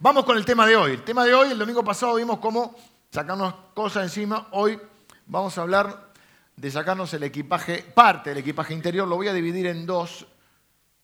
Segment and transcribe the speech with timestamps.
[0.00, 0.92] Vamos con el tema de hoy.
[0.92, 2.76] El tema de hoy, el domingo pasado vimos cómo
[3.10, 4.46] sacarnos cosas encima.
[4.52, 4.78] Hoy
[5.26, 6.12] vamos a hablar
[6.54, 9.08] de sacarnos el equipaje, parte del equipaje interior.
[9.08, 10.24] Lo voy a dividir en dos.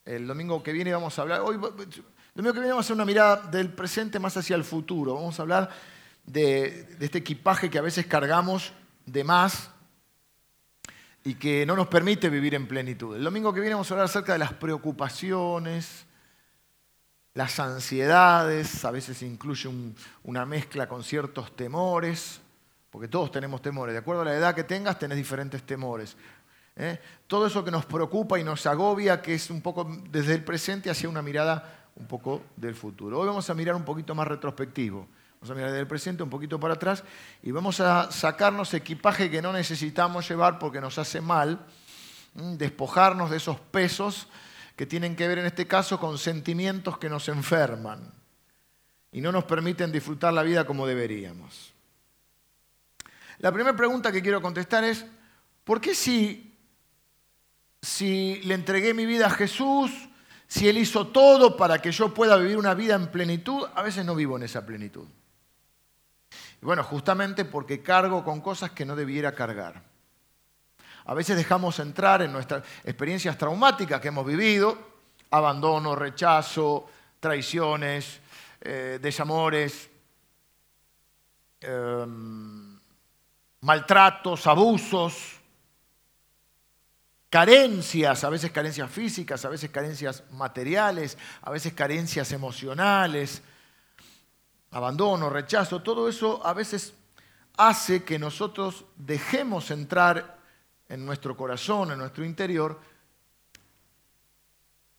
[0.05, 1.41] El domingo que viene vamos a hablar.
[1.41, 1.61] Hoy, el
[2.35, 5.15] domingo que viene vamos a hacer una mirada del presente más hacia el futuro.
[5.15, 5.69] Vamos a hablar
[6.25, 8.71] de, de este equipaje que a veces cargamos
[9.05, 9.71] de más
[11.25, 13.13] y que no nos permite vivir en plenitud.
[13.13, 16.05] El domingo que viene vamos a hablar acerca de las preocupaciones,
[17.35, 19.69] las ansiedades, a veces incluye
[20.23, 22.39] una mezcla con ciertos temores,
[22.89, 23.93] porque todos tenemos temores.
[23.93, 26.15] De acuerdo a la edad que tengas, tenés diferentes temores.
[26.77, 26.97] ¿eh?
[27.27, 30.89] Todo eso que nos preocupa y nos agobia, que es un poco desde el presente
[30.89, 33.19] hacia una mirada un poco del futuro.
[33.19, 35.05] Hoy vamos a mirar un poquito más retrospectivo.
[35.41, 37.03] Vamos a mirar desde el presente un poquito para atrás
[37.43, 41.65] y vamos a sacarnos equipaje que no necesitamos llevar porque nos hace mal,
[42.33, 44.29] despojarnos de esos pesos
[44.75, 48.11] que tienen que ver en este caso con sentimientos que nos enferman
[49.11, 51.73] y no nos permiten disfrutar la vida como deberíamos.
[53.39, 55.05] La primera pregunta que quiero contestar es,
[55.63, 56.57] ¿por qué si,
[57.81, 59.91] si le entregué mi vida a Jesús,
[60.47, 64.05] si Él hizo todo para que yo pueda vivir una vida en plenitud, a veces
[64.05, 65.07] no vivo en esa plenitud?
[66.61, 69.94] Y bueno, justamente porque cargo con cosas que no debiera cargar.
[71.05, 74.77] A veces dejamos entrar en nuestras experiencias traumáticas que hemos vivido,
[75.29, 76.89] abandono, rechazo,
[77.19, 78.19] traiciones,
[78.61, 79.89] eh, desamores,
[81.61, 82.79] em,
[83.61, 85.39] maltratos, abusos,
[87.29, 93.43] carencias, a veces carencias físicas, a veces carencias materiales, a veces carencias emocionales,
[94.71, 96.93] abandono, rechazo, todo eso a veces
[97.57, 100.34] hace que nosotros dejemos entrar
[100.89, 102.79] en nuestro corazón, en nuestro interior,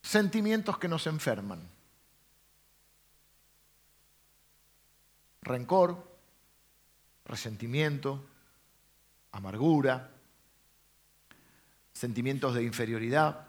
[0.02, 1.60] sentimientos que nos enferman.
[5.42, 6.02] Rencor,
[7.24, 8.24] resentimiento,
[9.32, 10.10] amargura,
[11.92, 13.46] sentimientos de inferioridad.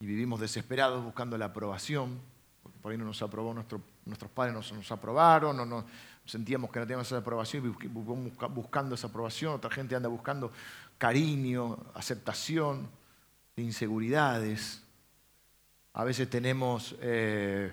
[0.00, 2.20] Y vivimos desesperados buscando la aprobación,
[2.62, 5.84] porque por ahí no nos aprobó nuestros padres, no nos aprobaron, no, no,
[6.24, 10.52] sentíamos que no teníamos esa aprobación y buscando esa aprobación, otra gente anda buscando
[10.98, 12.88] cariño, aceptación,
[13.56, 14.82] inseguridades.
[15.94, 17.72] A veces tenemos eh,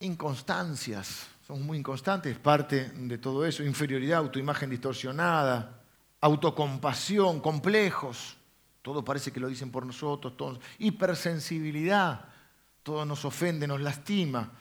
[0.00, 5.82] inconstancias, somos muy inconstantes, parte de todo eso, inferioridad, autoimagen distorsionada,
[6.20, 8.36] autocompasión, complejos,
[8.82, 12.24] todo parece que lo dicen por nosotros, todos, hipersensibilidad,
[12.82, 14.52] todo nos ofende, nos lastima.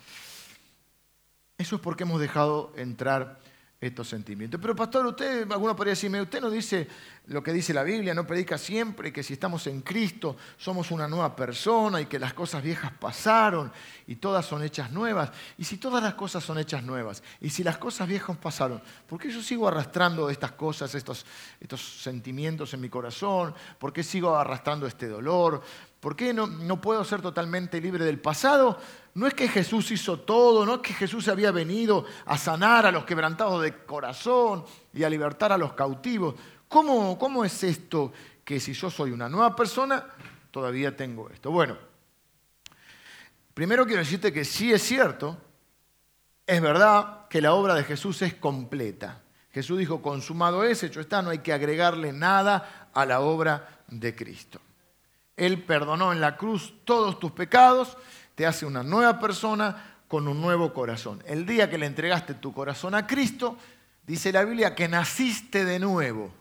[1.59, 3.37] Eso es porque hemos dejado entrar
[3.81, 4.61] estos sentimientos.
[4.61, 6.87] Pero pastor, usted, alguno podría decirme, usted no dice
[7.27, 11.07] lo que dice la Biblia, no predica siempre que si estamos en Cristo somos una
[11.07, 13.71] nueva persona y que las cosas viejas pasaron
[14.07, 15.31] y todas son hechas nuevas.
[15.57, 19.19] Y si todas las cosas son hechas nuevas y si las cosas viejas pasaron, ¿por
[19.19, 21.25] qué yo sigo arrastrando estas cosas, estos,
[21.59, 23.53] estos sentimientos en mi corazón?
[23.77, 25.61] ¿Por qué sigo arrastrando este dolor?
[25.99, 28.79] ¿Por qué no, puedo ser totalmente libre del pasado?
[29.15, 32.91] No es que Jesús hizo todo, no es que Jesús había venido a sanar a
[32.91, 36.35] los quebrantados de corazón y a libertar a los cautivos.
[36.69, 38.13] ¿Cómo, ¿Cómo es esto
[38.45, 40.05] que si yo soy una nueva persona,
[40.51, 41.51] todavía tengo esto?
[41.51, 41.77] Bueno,
[43.53, 45.37] primero quiero decirte que sí es cierto,
[46.47, 49.21] es verdad que la obra de Jesús es completa.
[49.51, 54.15] Jesús dijo, consumado es, hecho está, no hay que agregarle nada a la obra de
[54.15, 54.61] Cristo.
[55.39, 57.97] Él perdonó en la cruz todos tus pecados
[58.39, 61.21] te hace una nueva persona con un nuevo corazón.
[61.27, 63.57] El día que le entregaste tu corazón a Cristo,
[64.07, 66.33] dice la Biblia que naciste de nuevo.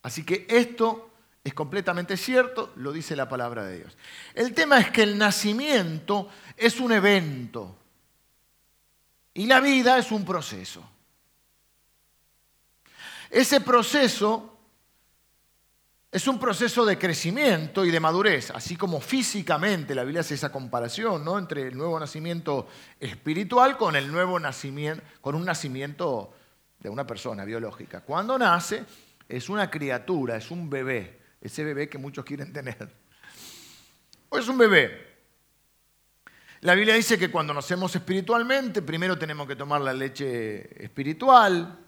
[0.00, 1.10] Así que esto
[1.44, 3.98] es completamente cierto, lo dice la palabra de Dios.
[4.32, 7.76] El tema es que el nacimiento es un evento
[9.34, 10.82] y la vida es un proceso.
[13.28, 14.51] Ese proceso
[16.12, 20.52] es un proceso de crecimiento y de madurez, así como físicamente la Biblia hace esa
[20.52, 21.38] comparación ¿no?
[21.38, 22.68] entre el nuevo nacimiento
[23.00, 26.34] espiritual con el nuevo nacimiento, con un nacimiento
[26.78, 28.02] de una persona biológica.
[28.02, 28.84] Cuando nace
[29.26, 32.94] es una criatura, es un bebé, ese bebé que muchos quieren tener.
[34.28, 35.12] O es un bebé.
[36.60, 41.81] La Biblia dice que cuando nacemos espiritualmente, primero tenemos que tomar la leche espiritual,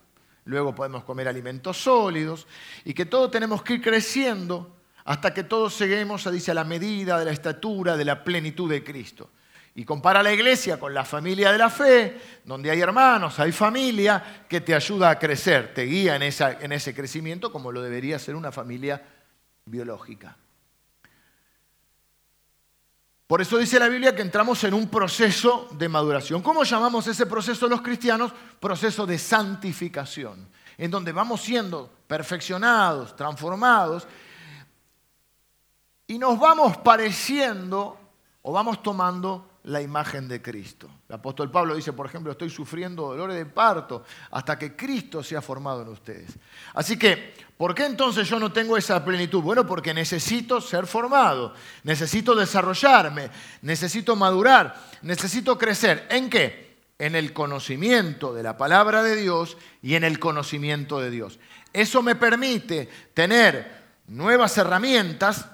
[0.44, 2.46] luego podemos comer alimentos sólidos
[2.85, 6.64] y que todos tenemos que ir creciendo hasta que todos lleguemos a, dice, a la
[6.64, 9.31] medida de la estatura de la plenitud de Cristo.
[9.76, 14.44] Y compara la iglesia con la familia de la fe, donde hay hermanos, hay familia
[14.49, 18.37] que te ayuda a crecer, te guía en, en ese crecimiento como lo debería ser
[18.37, 19.02] una familia
[19.67, 20.37] biológica.
[23.26, 26.42] Por eso dice la Biblia que entramos en un proceso de maduración.
[26.42, 28.32] ¿Cómo llamamos ese proceso los cristianos?
[28.60, 34.06] Proceso de santificación, en donde vamos siendo perfeccionados, transformados,
[36.06, 37.98] y nos vamos pareciendo
[38.42, 40.90] o vamos tomando la imagen de Cristo.
[41.08, 45.40] El apóstol Pablo dice, por ejemplo, estoy sufriendo dolores de parto hasta que Cristo sea
[45.40, 46.32] formado en ustedes.
[46.75, 49.40] Así que, ¿por qué entonces yo no tengo esa plenitud?
[49.40, 53.31] Bueno, porque necesito ser formado, necesito desarrollarme,
[53.62, 56.06] necesito madurar, necesito crecer.
[56.10, 56.76] ¿En qué?
[56.99, 61.38] En el conocimiento de la palabra de Dios y en el conocimiento de Dios.
[61.72, 65.46] Eso me permite tener nuevas herramientas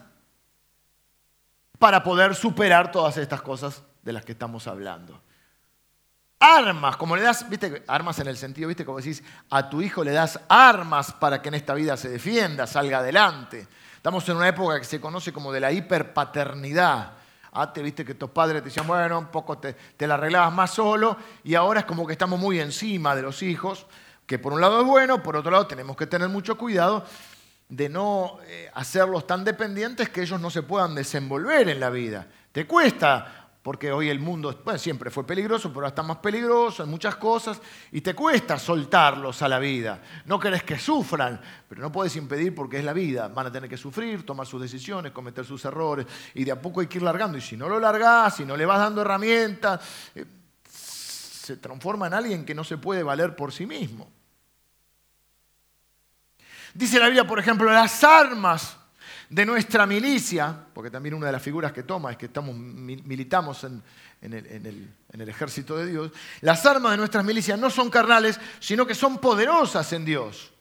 [1.78, 5.20] para poder superar todas estas cosas de las que estamos hablando.
[6.38, 10.02] Armas, como le das, viste, armas en el sentido, viste, como decís, a tu hijo
[10.02, 13.68] le das armas para que en esta vida se defienda, salga adelante.
[13.94, 17.12] Estamos en una época que se conoce como de la hiperpaternidad.
[17.52, 20.70] Antes viste que tus padres te decían, bueno, un poco te, te la arreglabas más
[20.70, 23.86] solo, y ahora es como que estamos muy encima de los hijos,
[24.24, 27.04] que por un lado es bueno, por otro lado tenemos que tener mucho cuidado
[27.68, 32.26] de no eh, hacerlos tan dependientes que ellos no se puedan desenvolver en la vida.
[32.52, 36.88] Te cuesta porque hoy el mundo siempre fue peligroso, pero ahora está más peligroso en
[36.88, 37.60] muchas cosas,
[37.92, 40.00] y te cuesta soltarlos a la vida.
[40.24, 43.28] No querés que sufran, pero no puedes impedir porque es la vida.
[43.28, 46.80] Van a tener que sufrir, tomar sus decisiones, cometer sus errores, y de a poco
[46.80, 47.36] hay que ir largando.
[47.36, 49.80] Y si no lo largás, si no le vas dando herramientas,
[50.14, 50.24] eh,
[50.66, 54.10] se transforma en alguien que no se puede valer por sí mismo.
[56.72, 58.79] Dice la Biblia, por ejemplo, las armas
[59.30, 63.62] de nuestra milicia, porque también una de las figuras que toma es que estamos, militamos
[63.62, 63.80] en,
[64.22, 66.10] el, ejército de Dios,
[66.40, 70.52] las armas de nuestras milicias no son carnales, sino que son poderosas en Dios.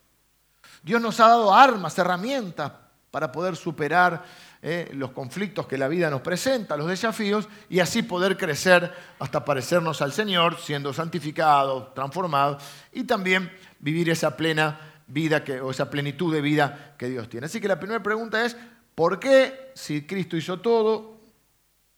[0.84, 2.72] Dios nos ha dado armas, herramientas
[3.10, 4.24] para poder superar
[4.62, 9.44] eh, los conflictos que la vida nos presenta, los desafíos, y así poder crecer hasta
[9.44, 12.62] parecernos al Señor, siendo santificados, transformados,
[12.94, 17.48] y también vivir esa plena vida que, o esa plenitud de vida que Dios tiene.
[17.48, 18.56] Así que la primera pregunta es,
[18.96, 21.20] ¿por qué si Cristo hizo todo,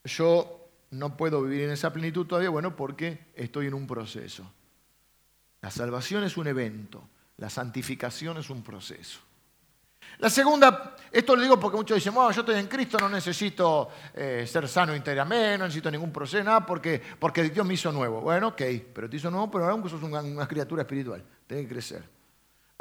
[0.04, 2.50] yo no puedo vivir en esa plenitud todavía?
[2.50, 4.52] Bueno, porque estoy en un proceso.
[5.62, 9.20] La salvación es un evento, la santificación es un proceso.
[10.18, 14.46] La segunda, esto lo digo porque muchos dicen, yo estoy en Cristo, no necesito eh,
[14.48, 18.22] ser sano interiormente, no necesito ningún proceso, nada, porque, porque Dios me hizo nuevo.
[18.22, 18.62] Bueno, ok,
[18.94, 22.21] pero te hizo nuevo, pero ahora sos una, una criatura espiritual, tienes que crecer.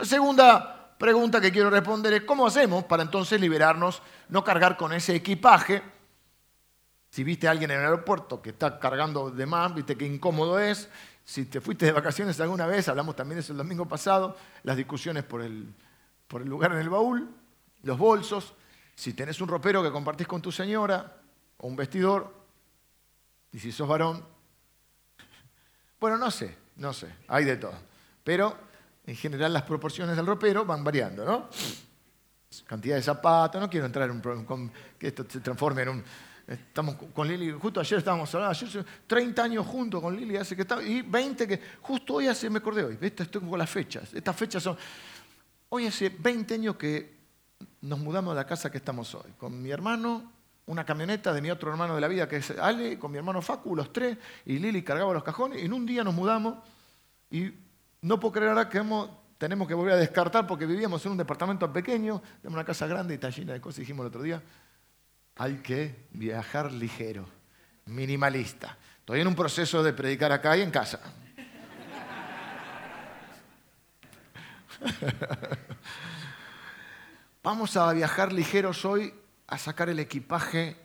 [0.00, 4.00] La segunda pregunta que quiero responder es, ¿cómo hacemos para entonces liberarnos,
[4.31, 5.82] no cargar con ese equipaje?
[7.11, 10.58] Si viste a alguien en el aeropuerto que está cargando de más, viste qué incómodo
[10.58, 10.88] es.
[11.23, 14.75] Si te fuiste de vacaciones alguna vez, hablamos también de eso el domingo pasado, las
[14.75, 15.70] discusiones por el,
[16.26, 17.29] por el lugar en el baúl,
[17.82, 18.55] los bolsos.
[18.94, 21.14] Si tenés un ropero que compartís con tu señora,
[21.58, 22.35] o un vestidor,
[23.52, 24.25] y si sos varón,
[26.00, 27.75] bueno, no sé, no sé, hay de todo.
[28.25, 28.69] Pero
[29.06, 31.49] en general las proporciones del ropero van variando, ¿no?
[32.67, 36.05] Cantidad de zapatos, no quiero entrar en un problema, que esto se transforme en un...
[36.47, 40.62] Estamos con Lili, justo ayer estábamos hablando, ayer 30 años juntos con Lili, hace que
[40.62, 44.35] está, y 20 que, justo hoy hace, me acordé hoy, estoy con las fechas, estas
[44.35, 44.76] fechas son,
[45.69, 47.20] hoy hace 20 años que
[47.82, 50.32] nos mudamos a la casa que estamos hoy, con mi hermano,
[50.67, 53.40] una camioneta de mi otro hermano de la vida que es Ale, con mi hermano
[53.42, 56.57] Facu, los tres, y Lili cargaba los cajones, y en un día nos mudamos
[57.30, 57.52] y
[58.02, 58.83] no puedo creer ahora que
[59.38, 63.14] tenemos que volver a descartar porque vivíamos en un departamento pequeño, en una casa grande
[63.14, 64.42] y está llena de cosas, dijimos el otro día.
[65.37, 67.26] Hay que viajar ligero,
[67.87, 68.76] minimalista.
[68.99, 71.00] Estoy en un proceso de predicar acá y en casa.
[77.42, 79.12] Vamos a viajar ligeros hoy
[79.47, 80.76] a sacar el equipaje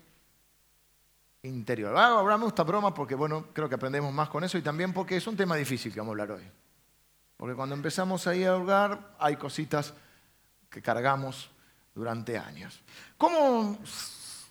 [1.42, 1.96] interior.
[1.96, 5.16] Ahora hablamos esta broma porque, bueno, creo que aprendemos más con eso y también porque
[5.16, 6.44] es un tema difícil que vamos a hablar hoy.
[7.36, 9.92] Porque cuando empezamos ahí a ahogar, hay cositas
[10.70, 11.50] que cargamos
[11.94, 12.80] durante años.
[13.16, 13.78] ¿Cómo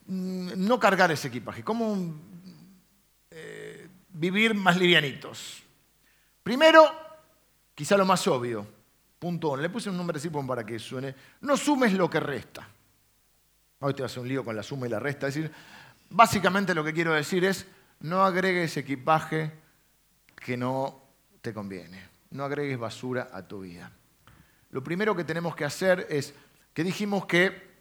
[0.07, 1.63] mm, no cargar ese equipaje?
[1.63, 2.13] ¿Cómo
[3.31, 5.63] eh, vivir más livianitos?
[6.43, 6.91] Primero,
[7.73, 8.67] quizá lo más obvio,
[9.17, 11.15] punto Le puse un nombre así para que suene.
[11.41, 12.67] No sumes lo que resta.
[13.79, 15.27] Hoy te a un lío con la suma y la resta.
[15.27, 15.51] Es decir,
[16.11, 17.65] básicamente lo que quiero decir es,
[18.01, 19.51] no agregues equipaje
[20.35, 21.01] que no
[21.41, 23.91] te conviene no agregues basura a tu vida.
[24.71, 26.33] Lo primero que tenemos que hacer es,
[26.73, 27.71] que dijimos que,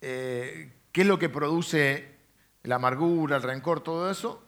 [0.00, 2.14] eh, ¿qué es lo que produce
[2.62, 4.42] la amargura, el rencor, todo eso?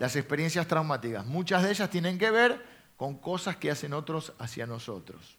[0.00, 1.24] Las experiencias traumáticas.
[1.24, 2.64] Muchas de ellas tienen que ver
[2.96, 5.38] con cosas que hacen otros hacia nosotros.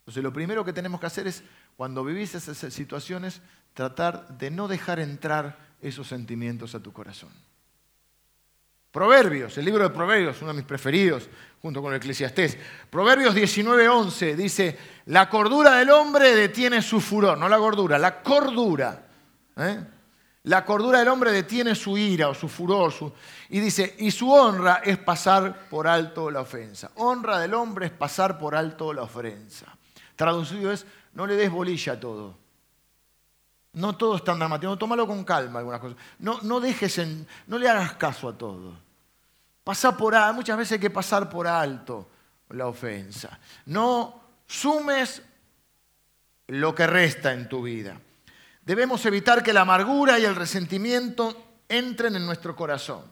[0.00, 1.42] Entonces lo primero que tenemos que hacer es,
[1.76, 3.40] cuando vivís esas situaciones,
[3.72, 7.30] tratar de no dejar entrar esos sentimientos a tu corazón.
[8.94, 11.28] Proverbios, el libro de Proverbios, uno de mis preferidos,
[11.60, 12.56] junto con el Eclesiastés.
[12.88, 19.04] Proverbios 19:11 dice, la cordura del hombre detiene su furor, no la gordura, la cordura.
[19.56, 19.84] ¿eh?
[20.44, 22.94] La cordura del hombre detiene su ira o su furor.
[23.48, 26.92] y dice, y su honra es pasar por alto la ofensa.
[26.94, 29.76] Honra del hombre es pasar por alto la ofensa.
[30.14, 32.38] Traducido es, no le des bolilla a todo.
[33.72, 35.98] No todo es tan dramático, tómalo con calma algunas cosas.
[36.20, 38.83] No, no dejes en, no le hagas caso a todo.
[39.64, 42.10] Pasa por muchas veces hay que pasar por alto
[42.50, 43.38] la ofensa.
[43.66, 45.22] No sumes
[46.48, 47.98] lo que resta en tu vida.
[48.62, 53.02] Debemos evitar que la amargura y el resentimiento entren en nuestro corazón.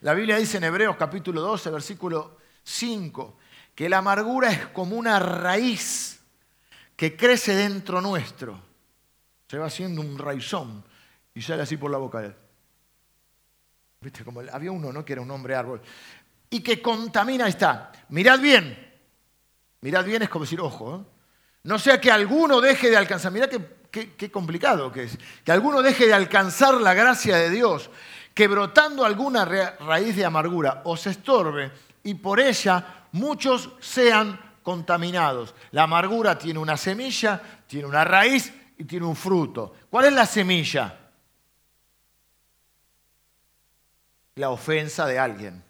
[0.00, 3.36] La Biblia dice en Hebreos capítulo 12, versículo 5,
[3.74, 6.20] que la amargura es como una raíz
[6.96, 8.60] que crece dentro nuestro.
[9.48, 10.84] Se va haciendo un raizón
[11.34, 12.34] y sale así por la boca.
[14.02, 14.24] ¿Viste?
[14.24, 15.04] Como había uno, ¿no?
[15.04, 15.82] Que era un hombre árbol.
[16.48, 17.92] Y que contamina, está.
[18.08, 18.90] Mirad bien.
[19.82, 20.96] Mirad bien es como decir, ojo.
[20.96, 21.20] ¿eh?
[21.64, 23.30] No sea que alguno deje de alcanzar.
[23.30, 23.50] Mirad
[23.90, 25.18] qué, complicado que es.
[25.44, 27.90] Que alguno deje de alcanzar la gracia de Dios,
[28.32, 31.70] que brotando alguna raíz de amargura os estorbe
[32.02, 35.54] y por ella muchos sean contaminados.
[35.72, 39.74] La amargura tiene una semilla, tiene una raíz y tiene un fruto.
[39.90, 40.99] ¿Cuál es la semilla?
[44.36, 45.62] La ofensa de alguien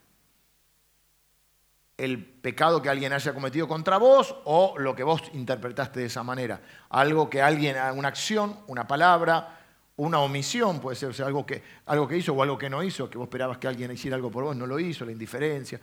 [2.01, 6.23] el pecado que alguien haya cometido contra vos o lo que vos interpretaste de esa
[6.23, 6.61] manera.
[6.89, 9.61] Algo que alguien, una acción, una palabra,
[9.97, 13.19] una omisión, puede ser algo, que, algo que hizo o algo que no hizo, que
[13.19, 15.79] vos esperabas que alguien hiciera algo por vos, no lo hizo, la indiferencia.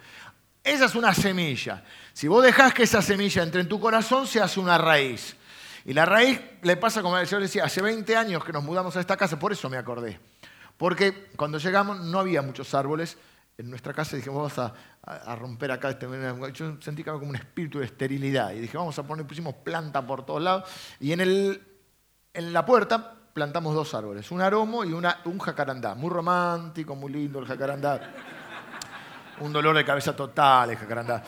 [0.63, 1.83] Esa es una semilla.
[2.13, 5.35] Si vos dejás que esa semilla entre en tu corazón, se hace una raíz.
[5.85, 9.01] Y la raíz le pasa, como yo decía, hace 20 años que nos mudamos a
[9.01, 10.19] esta casa, por eso me acordé.
[10.77, 13.17] Porque cuando llegamos no había muchos árboles,
[13.57, 15.89] en nuestra casa dijimos, vamos a, romper acá.
[15.89, 16.07] Este,
[16.53, 18.51] yo sentí que había como un espíritu de esterilidad.
[18.51, 20.69] Y dije, vamos a poner, pusimos planta por todos lados.
[20.99, 21.63] Y en, el,
[22.33, 25.95] en la puerta plantamos dos árboles, un aromo y una, un jacarandá.
[25.95, 28.13] Muy romántico, muy lindo el jacarandá.
[29.39, 31.23] Un dolor de cabeza total el jacarandá.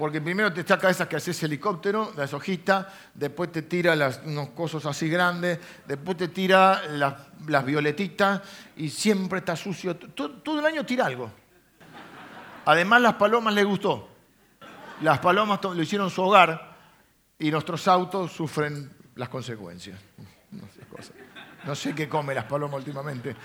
[0.00, 3.92] Porque primero te saca esas que haces helicóptero, las hojitas, después te tira
[4.24, 8.40] unos cosos así grandes, después te tira las, violetitas
[8.76, 9.96] y siempre está sucio.
[9.96, 11.30] todo el año tira algo.
[12.64, 14.08] Además, las palomas les gustó.
[15.02, 16.78] Las palomas lo hicieron su hogar
[17.38, 20.00] y nuestros autos sufren las consecuencias.
[21.66, 23.36] No sé, qué come las palomas últimamente.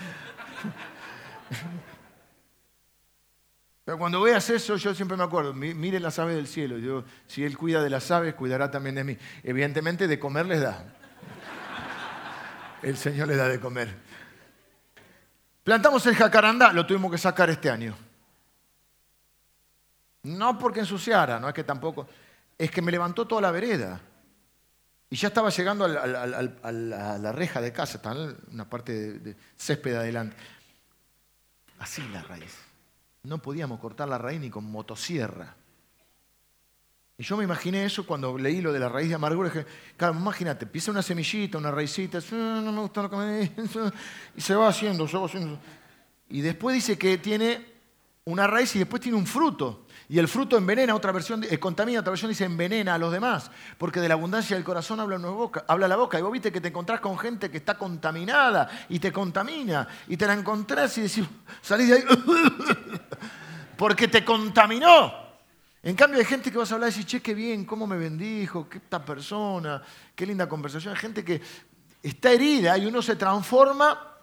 [3.85, 6.79] Pero cuando veas eso, yo siempre me acuerdo, mire las aves del cielo.
[6.79, 9.17] Yo, si Él cuida de las aves, cuidará también de mí.
[9.43, 10.83] Evidentemente, de comer les da.
[12.81, 13.95] El Señor les da de comer.
[15.63, 17.95] Plantamos el jacarandá, lo tuvimos que sacar este año.
[20.21, 22.07] No porque ensuciara, no es que tampoco,
[22.55, 23.99] es que me levantó toda la vereda.
[25.09, 29.95] Y ya estaba llegando a la, reja de casa, estaba una parte de, de césped
[29.95, 30.35] adelante.
[31.79, 32.64] Así la raíz.
[33.25, 35.55] No podíamos cortar la raíz ni con motosierra.
[37.17, 39.49] Y yo me imaginé eso cuando leí lo de la raíz de amargura.
[39.49, 39.65] Dije,
[39.95, 43.51] claro, imagínate, pisa una semillita, una raicita, no me gusta lo que me
[44.35, 45.57] y se va haciendo, se va haciendo.
[46.29, 47.65] Y después dice que tiene
[48.25, 49.84] una raíz y después tiene un fruto.
[50.07, 53.49] Y el fruto envenena, otra versión, eh, contamina, otra versión dice envenena a los demás,
[53.77, 56.19] porque de la abundancia del corazón habla, boca, habla la boca.
[56.19, 60.15] Y vos viste que te encontrás con gente que está contaminada y te contamina, y
[60.15, 61.25] te la encontrás y decís,
[61.61, 62.03] salís de ahí,
[63.77, 65.25] porque te contaminó.
[65.81, 67.97] En cambio hay gente que vas a hablar y decís, che, qué bien, cómo me
[67.97, 69.81] bendijo, qué esta persona,
[70.15, 70.93] qué linda conversación.
[70.93, 71.41] Hay gente que
[72.01, 74.14] está herida y uno se transforma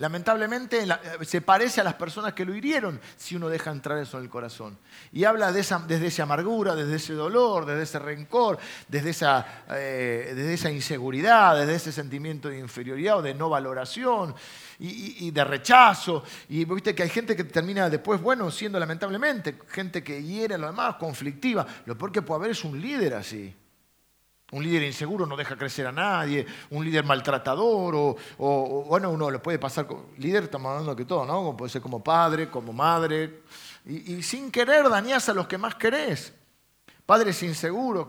[0.00, 0.86] lamentablemente
[1.22, 4.30] se parece a las personas que lo hirieron si uno deja entrar eso en el
[4.30, 4.78] corazón.
[5.12, 10.54] Y habla desde esa amargura, desde ese dolor, desde ese rencor, desde esa, eh, desde
[10.54, 14.34] esa inseguridad, desde ese sentimiento de inferioridad o de no valoración
[14.78, 16.24] y, de rechazo.
[16.48, 20.58] Y viste que hay gente que termina después, bueno, siendo lamentablemente gente que hiere a
[20.58, 21.66] lo demás, conflictiva.
[21.84, 23.54] Lo peor que puede haber es un líder así.
[24.52, 29.42] Un líder inseguro no deja crecer a nadie, un líder maltratador, o, bueno, uno lo
[29.42, 29.86] puede pasar,
[30.18, 31.56] líder estamos hablando que todo, ¿no?
[31.56, 33.42] Puede ser como padre, como madre,
[33.86, 36.32] y, y sin querer dañas a los que más querés.
[37.10, 38.06] Padres inseguros,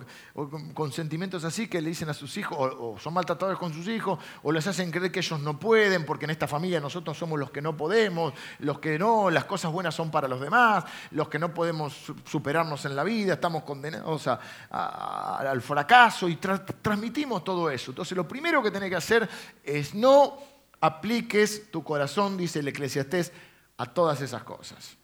[0.76, 4.20] con, sentimientos así que le dicen a sus hijos, o, son maltratadores con sus hijos,
[4.44, 7.50] o les hacen creer que ellos no pueden, porque en esta familia nosotros somos los
[7.50, 11.40] que no podemos, los que no, las cosas buenas son para los demás, los que
[11.40, 14.30] no podemos superarnos en la vida, estamos condenados
[14.70, 17.90] al fracaso y transmitimos todo eso.
[17.90, 19.28] Entonces lo primero que tenés que hacer
[19.64, 20.38] es no
[20.80, 23.32] apliques tu corazón, dice el eclesiastés,
[23.78, 24.96] a todas esas cosas.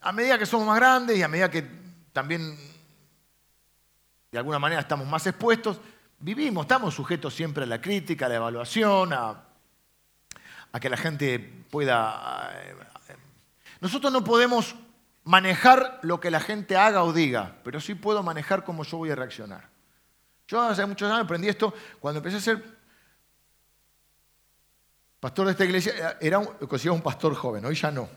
[0.00, 1.85] A medida que somos más grandes y a medida que
[2.16, 2.56] también
[4.32, 5.78] de alguna manera estamos más expuestos,
[6.18, 9.44] vivimos, estamos sujetos siempre a la crítica, a la evaluación, a,
[10.80, 11.38] que la gente
[11.70, 12.52] pueda...
[12.54, 12.74] Eh,
[13.82, 14.74] nosotros no podemos
[15.24, 19.10] manejar lo que la gente haga o diga, pero sí puedo manejar cómo yo voy
[19.10, 19.68] a reaccionar.
[20.48, 22.64] Yo hace muchos años aprendí esto cuando empecé a ser
[25.20, 28.08] pastor de esta iglesia, era un, un pastor joven, hoy ya no.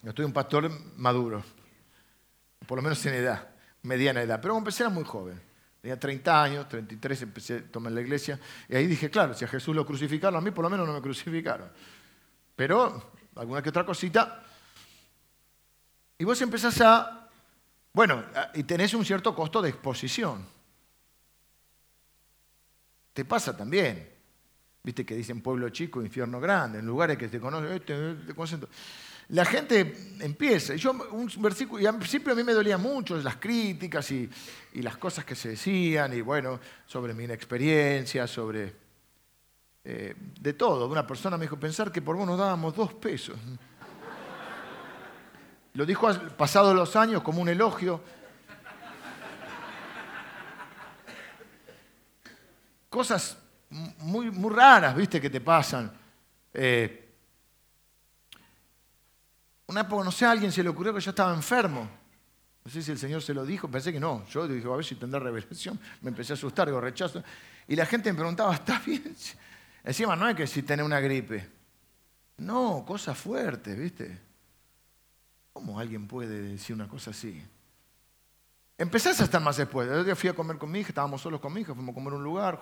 [0.00, 1.44] Yo estoy un pastor maduro,
[2.66, 3.48] por lo menos en edad,
[3.82, 5.40] mediana edad, pero empecé era muy joven.
[5.80, 8.38] Tenía 30 años, 33 empecé a tomar la iglesia,
[8.68, 10.92] y ahí dije, claro, si a Jesús lo crucificaron, a mí por lo menos no
[10.92, 11.70] me crucificaron.
[12.54, 14.42] Pero alguna que otra cosita.
[16.18, 17.28] Y vos empezás a,
[17.92, 18.22] bueno,
[18.54, 20.46] y tenés un cierto costo de exposición.
[23.14, 24.08] Te pasa también.
[24.82, 28.34] Viste que dicen pueblo chico, infierno grande, en lugares que te conocen, este, este
[29.30, 34.10] La gente empieza, yo un versículo, y principio a mí me dolía mucho las críticas
[34.10, 34.28] y,
[34.74, 38.74] las cosas que se decían, y bueno, sobre mi inexperiencia, sobre
[39.84, 40.88] eh, de todo.
[40.88, 43.36] Una persona me dijo, pensar que por vos nos dábamos dos pesos.
[45.74, 48.02] Lo dijo pasado los años como un elogio.
[52.88, 53.38] Cosas
[53.98, 55.92] muy, muy raras, viste, que te pasan.
[56.52, 57.09] Eh,
[59.70, 61.88] una época, no sé, a alguien se le ocurrió que yo estaba enfermo.
[62.64, 64.26] No sé si el Señor se lo dijo, pensé que no.
[64.26, 65.78] Yo dije, a ver si tendrá revelación.
[66.02, 67.22] Me empecé a asustar, digo, rechazo.
[67.68, 69.14] Y la gente me preguntaba, ¿está bien?
[69.84, 71.48] Encima no es que si tenés una gripe.
[72.38, 74.18] No, cosa fuerte, ¿viste?
[75.52, 77.42] ¿Cómo alguien puede decir una cosa así?
[78.76, 79.88] Empezás a estar más después.
[79.88, 81.94] El día fui a comer con mi hija, estábamos solos con mi hija, fuimos a
[81.94, 82.60] comer un lugar,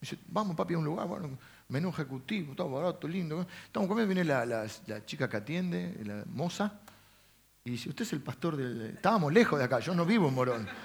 [0.00, 3.46] Dice, vamos papi a un lugar, bueno, menú ejecutivo, todo barato, lindo.
[3.64, 4.66] Estamos comiendo, viene la,
[5.04, 6.80] chica que atiende, la moza,
[7.64, 8.92] y dice, usted es el pastor del...
[8.96, 10.68] Estábamos lejos de acá, yo no vivo en Morón.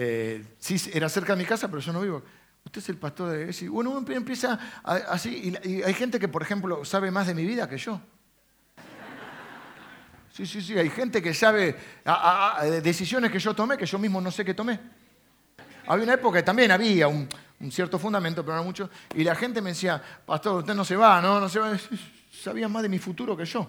[0.00, 2.22] Eh, sí, era cerca de mi casa, pero yo no vivo.
[2.64, 3.68] Usted es el pastor de...
[3.68, 7.68] Bueno, uno empieza así, y, hay gente que, por ejemplo, sabe más de mi vida
[7.68, 8.00] que yo.
[10.30, 11.74] Sí, sí, sí, hay gente que sabe
[12.80, 14.78] decisiones que yo tomé que yo mismo no sé qué tomé.
[15.88, 17.28] Había una época que también había un,
[17.60, 18.88] un cierto fundamento, pero no mucho.
[19.14, 21.76] Y la gente me decía, pastor, usted no se va, no, no se va.
[22.30, 23.68] Sabía más de mi futuro que yo.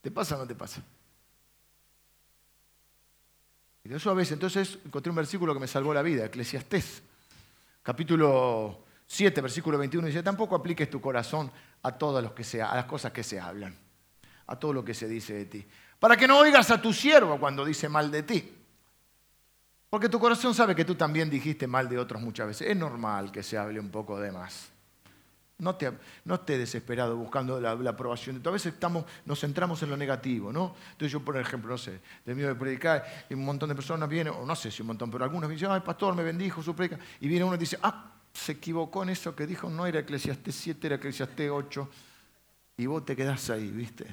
[0.00, 0.82] ¿Te pasa o no te pasa?
[3.84, 7.02] Y eso a veces, entonces encontré un versículo que me salvó la vida, Eclesiastés,
[7.82, 11.50] capítulo 7, versículo 21, dice, tampoco apliques tu corazón
[11.82, 13.76] a todas que a las cosas que se hablan,
[14.46, 15.66] a todo lo que se dice de ti,
[15.98, 18.63] para que no oigas a tu siervo cuando dice mal de ti.
[19.94, 22.68] Porque tu corazón sabe que tú también dijiste mal de otros muchas veces.
[22.68, 24.72] Es normal que se hable un poco de más.
[25.58, 25.88] No te,
[26.24, 28.42] no estés desesperado buscando la, aprobación.
[28.44, 30.74] A veces estamos, nos centramos en lo negativo, ¿no?
[30.90, 34.08] Entonces yo, por ejemplo, no sé, de miedo de predicar, y un montón de personas
[34.08, 36.74] vienen, o no sé si un montón, pero algunos dicen, ay, pastor, me bendijo su
[36.74, 36.98] predica.
[37.20, 40.56] Y viene uno y dice, ah, se equivocó en eso que dijo, no era Eclesiastés
[40.56, 41.88] 7, era Eclesiastés 8.
[42.78, 44.08] Y vos te quedás ahí, ¿viste?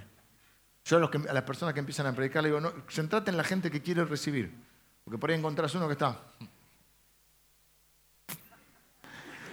[0.86, 3.32] Yo a, los que, a las personas que empiezan a predicar le digo, no, centrate
[3.32, 4.70] en la gente que quiere recibir.
[5.04, 6.20] Porque por ahí encontrás uno que está.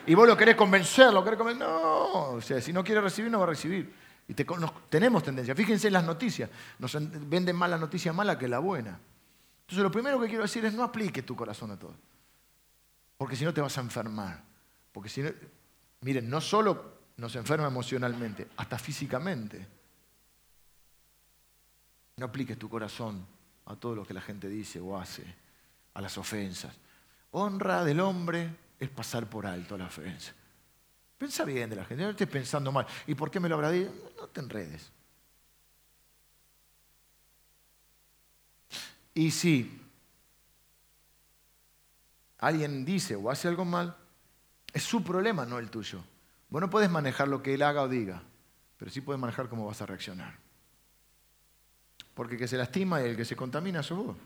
[0.07, 1.67] Y vos lo querés convencer, lo querés convencer.
[1.67, 3.95] No, o sea, si no quiere recibir, no va a recibir.
[4.27, 5.55] Y tenemos tendencia.
[5.55, 6.51] Fíjense en las noticias.
[6.79, 6.97] Nos
[7.29, 8.99] venden más la noticia mala que la buena.
[9.61, 11.95] Entonces, lo primero que quiero decir es no apliques tu corazón a todo.
[13.17, 14.43] Porque si no te vas a enfermar.
[14.93, 15.31] Porque si no,
[16.01, 19.67] miren, no solo nos enferma emocionalmente, hasta físicamente.
[22.17, 23.27] No apliques tu corazón
[23.69, 25.23] a todo lo que la gente dice o hace,
[25.95, 26.75] a las ofensas.
[27.33, 28.51] Honra del hombre
[28.81, 30.33] es pasar por alto la ofensa.
[31.19, 32.87] Pensa bien de la gente, no estés pensando mal.
[33.07, 33.93] ¿Y por qué me lo habrá dicho?
[34.17, 34.91] No te enredes.
[39.15, 39.83] Y si
[42.39, 43.97] alguien dice o hace algo mal,
[44.73, 46.03] es su problema, no el tuyo.
[46.49, 48.23] Vos no puedes manejar lo que él haga o diga,
[48.79, 50.48] pero sí puedes manejar cómo vas a reaccionar.
[52.19, 54.17] Porque el que se lastima y el que se contamina sos vos.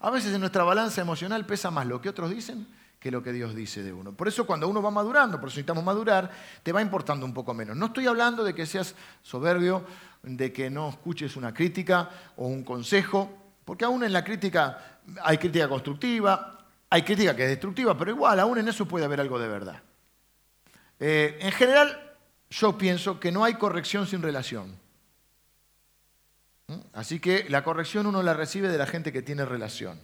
[0.00, 2.66] A veces en nuestra balanza emocional pesa más lo que otros dicen
[2.98, 4.12] que lo que Dios dice de uno.
[4.12, 6.30] Por eso cuando uno va madurando, por eso necesitamos madurar,
[6.62, 7.76] te va importando un poco menos.
[7.76, 9.84] No estoy hablando de que seas soberbio,
[10.22, 13.30] de que no escuches una crítica o un consejo,
[13.66, 18.40] porque aún en la crítica hay crítica constructiva, hay crítica que es destructiva, pero igual
[18.40, 19.82] aún en eso puede haber algo de verdad.
[20.98, 22.16] Eh, en general,
[22.48, 24.80] yo pienso que no hay corrección sin relación.
[26.92, 29.98] Así que la corrección uno la recibe de la gente que tiene relación.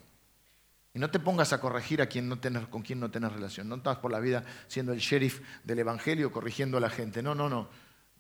[0.94, 2.38] Y no te pongas a corregir a quien no
[2.70, 3.68] con quien no tenés relación.
[3.68, 7.22] No estás por la vida siendo el sheriff del Evangelio corrigiendo a la gente.
[7.22, 7.68] No, no, no.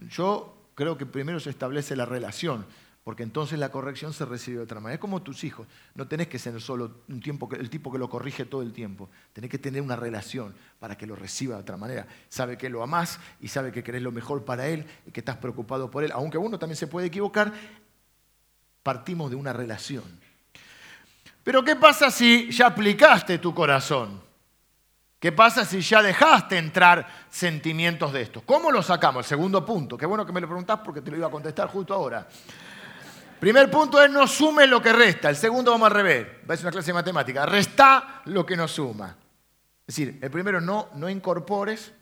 [0.08, 2.66] Yo creo que primero se establece la relación,
[3.02, 4.94] porque entonces la corrección se recibe de otra manera.
[4.94, 5.66] Es como tus hijos.
[5.94, 9.08] No tenés que ser solo un tiempo el tipo que lo corrige todo el tiempo.
[9.32, 12.06] Tenés que tener una relación para que lo reciba de otra manera.
[12.28, 15.38] Sabe que lo amás y sabe que querés lo mejor para él y que estás
[15.38, 16.12] preocupado por él.
[16.12, 17.52] Aunque uno también se puede equivocar,
[18.88, 20.02] partimos de una relación.
[21.44, 24.18] Pero ¿qué pasa si ya aplicaste tu corazón?
[25.20, 28.44] ¿Qué pasa si ya dejaste entrar sentimientos de estos?
[28.44, 29.26] ¿Cómo lo sacamos?
[29.26, 29.98] El segundo punto.
[29.98, 32.26] Qué bueno que me lo preguntás porque te lo iba a contestar justo ahora.
[33.38, 35.28] Primer punto es no sume lo que resta.
[35.28, 36.26] El segundo vamos al revés.
[36.48, 37.44] Va a ser una clase de matemática.
[37.44, 39.14] Resta lo que no suma.
[39.86, 41.92] Es decir, el primero no, no incorpores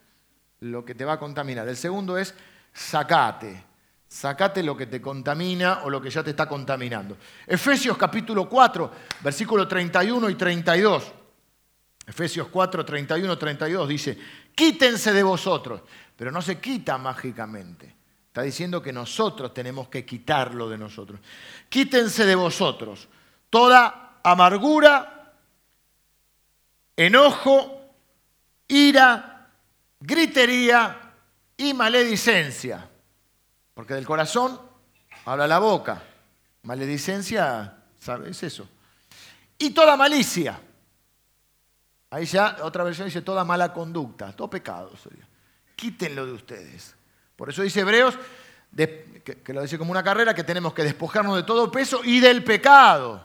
[0.60, 1.66] lo que te va a contaminar.
[1.66, 2.32] El segundo es
[2.72, 3.75] sacate.
[4.16, 7.18] Sacate lo que te contamina o lo que ya te está contaminando.
[7.46, 11.12] Efesios capítulo 4, versículo 31 y 32.
[12.06, 14.18] Efesios 4, 31, 32 dice,
[14.54, 15.82] quítense de vosotros,
[16.16, 17.94] pero no se quita mágicamente.
[18.28, 21.20] Está diciendo que nosotros tenemos que quitarlo de nosotros.
[21.68, 23.08] Quítense de vosotros
[23.50, 25.34] toda amargura,
[26.96, 27.82] enojo,
[28.66, 29.50] ira,
[30.00, 31.12] gritería
[31.58, 32.88] y maledicencia.
[33.76, 34.58] Porque del corazón
[35.26, 36.02] habla la boca.
[36.62, 38.66] Maledicencia, ¿sabes eso?
[39.58, 40.58] Y toda malicia.
[42.08, 44.92] Ahí ya otra versión dice toda mala conducta, todo pecado.
[45.76, 46.94] Quítenlo de ustedes.
[47.36, 48.18] Por eso dice Hebreos,
[48.74, 52.42] que, lo dice como una carrera, que tenemos que despojarnos de todo peso y del
[52.44, 53.22] pecado,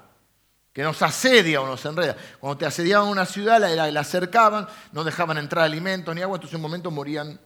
[0.73, 2.17] que nos asedia o nos enreda.
[2.41, 6.55] Cuando te asediaban una ciudad, la, la acercaban, no dejaban entrar alimentos ni agua, entonces
[6.55, 7.39] en un momento morían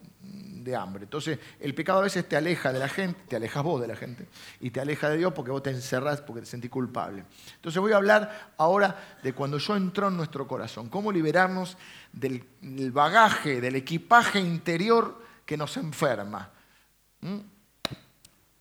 [0.65, 1.04] de hambre.
[1.04, 3.95] Entonces, el pecado a veces te aleja de la gente, te alejas vos de la
[3.95, 4.28] gente,
[4.60, 7.23] y te aleja de Dios porque vos te encerrás, porque te sentís culpable.
[7.56, 11.78] Entonces voy a hablar ahora de cuando yo entro en nuestro corazón, cómo liberarnos
[12.12, 12.43] del,
[12.91, 16.49] bagaje, del equipaje interior que nos enferma.
[17.21, 17.38] ¿Mm?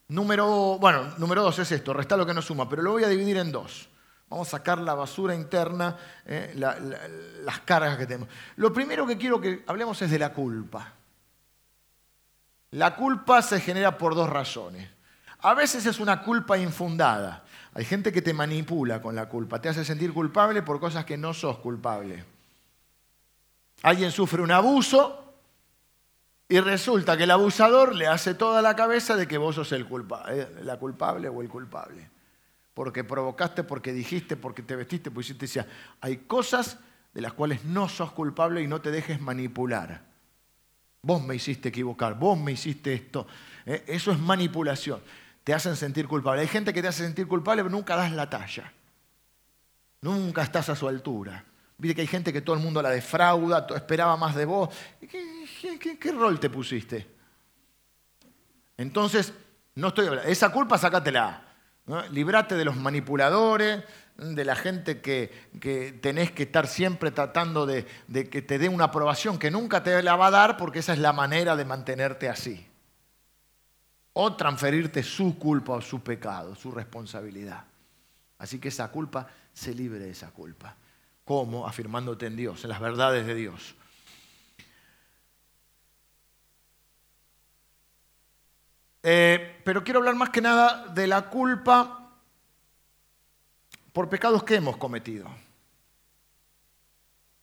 [0.08, 3.08] Número, bueno, número dos es esto, resta lo que nos suma, pero lo voy a
[3.08, 3.88] dividir en dos.
[4.28, 8.28] Vamos a sacar la basura interna, eh, las cargas que tenemos.
[8.56, 10.92] Lo primero que quiero que hablemos es de la culpa.
[12.74, 14.88] La culpa se genera por dos razones.
[15.42, 17.44] A veces es una culpa infundada.
[17.72, 21.16] Hay gente que te manipula con la culpa, te hace sentir culpable por cosas que
[21.16, 22.24] no sos culpable.
[23.82, 25.36] Alguien sufre un abuso
[26.48, 30.58] y resulta que el abusador le hace toda la cabeza de que vos sos eh,
[30.62, 32.10] la culpable o el culpable.
[32.74, 35.64] Porque provocaste, porque dijiste, porque te vestiste, porque hiciste.
[36.00, 36.78] Hay cosas
[37.12, 40.13] de las cuales no sos culpable y no te dejes manipular.
[41.04, 43.26] Vos me hiciste equivocar, vos me hiciste esto.
[43.66, 45.02] Eh, eso es manipulación.
[45.44, 46.40] Te hacen sentir culpable.
[46.40, 48.72] Hay gente que te hace sentir culpable, pero nunca das la talla.
[50.00, 51.44] Nunca estás a su altura.
[51.76, 54.70] Viste que hay gente que todo el mundo la defrauda, esperaba más de vos.
[55.00, 57.06] ¿Qué, rol te pusiste?
[58.78, 59.34] Entonces,
[59.74, 61.42] no estoy Esa culpa, sácatela.
[62.12, 63.84] Librate de los manipuladores,
[64.16, 68.84] de la gente que, tenés que estar siempre tratando de, de, que te dé una
[68.84, 72.28] aprobación que nunca te la va a dar porque esa es la manera de mantenerte
[72.28, 72.66] así.
[74.12, 77.64] O transferirte su culpa o su pecado, su responsabilidad.
[78.38, 80.76] Así que esa culpa, se libre de esa culpa.
[81.24, 81.66] ¿Cómo?
[81.66, 83.74] Afirmándote en Dios, en las verdades de Dios.
[89.02, 92.03] Eh, pero quiero hablar más que nada de la culpa
[93.94, 95.30] por pecados que hemos cometido.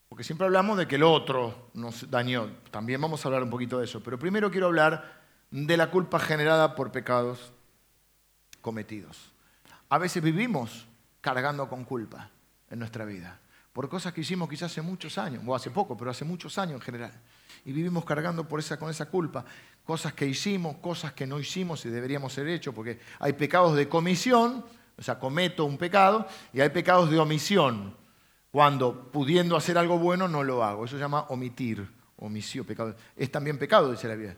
[0.10, 2.50] Porque siempre hablamos de que el otro nos dañó.
[2.70, 4.04] También vamos a hablar un poquito de eso.
[4.04, 7.54] Pero primero quiero hablar de la culpa generada por pecados
[8.60, 9.32] cometidos.
[9.88, 10.90] A veces vivimos
[11.22, 12.30] cargando con culpa
[12.70, 13.40] en nuestra vida.
[13.72, 16.76] Por cosas que hicimos quizás hace muchos años, o hace poco, pero hace muchos años
[16.76, 17.14] en general.
[17.64, 19.46] Y vivimos cargando con esa culpa.
[19.86, 23.88] Cosas que hicimos, cosas que no hicimos y deberíamos ser hechos, porque hay pecados de
[23.88, 24.66] comisión
[25.02, 27.98] o sea, cometo un pecado y hay pecados de omisión,
[28.52, 30.86] cuando pudiendo hacer algo bueno no lo hago.
[30.86, 32.96] Eso se llama omitir, omisión, pecado.
[33.18, 34.38] Es también pecado, dice la Biblia.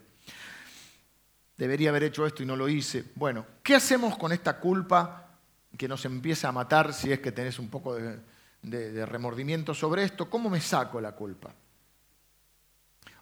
[1.57, 3.03] Debería haber hecho esto y no lo hice.
[3.15, 5.37] Bueno, ¿qué hacemos con esta culpa
[5.77, 8.21] que nos empieza a matar si es que tenés un poco de,
[8.61, 10.29] de remordimiento sobre esto?
[10.29, 11.53] ¿Cómo me saco la culpa?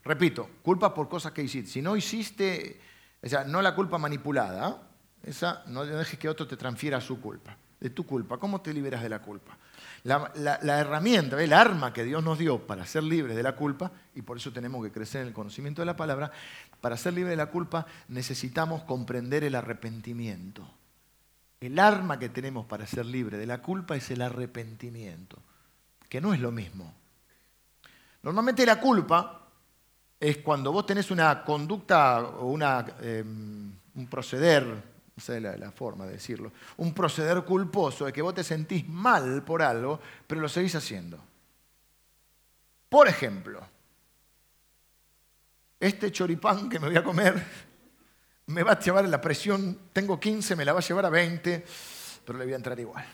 [0.04, 1.72] Repito, culpa por cosas que hiciste.
[1.72, 2.80] Si no hiciste,
[3.20, 4.91] o sea, no la culpa manipulada,
[5.24, 8.38] esa, no dejes que otro te transfiera su culpa, de tu culpa.
[8.38, 9.58] ¿Cómo te liberas de la culpa?
[10.04, 14.24] La, herramienta, el arma que Dios nos dio para ser libres de la culpa, y
[14.24, 16.32] por eso tenemos que crecer en el conocimiento de la palabra,
[16.80, 20.68] para ser libres de la culpa necesitamos comprender el arrepentimiento.
[21.60, 25.38] El arma que tenemos para ser libres de la culpa es el arrepentimiento.
[26.10, 26.94] que no es lo mismo.
[28.22, 29.48] Normalmente la culpa
[30.20, 36.06] es cuando vos tenés una conducta o una, em, un proceder, sé la, la, forma
[36.06, 40.50] de decirlo, un proceder culposo de que vos te sentís mal por algo, pero lo
[40.50, 41.22] seguís haciendo.
[42.90, 43.66] Por ejemplo,
[45.80, 47.44] este choripán que me voy a comer
[48.48, 51.66] me va a llevar la presión, tengo 15, me la va a llevar a 20,
[52.26, 53.06] pero le voy a entrar igual.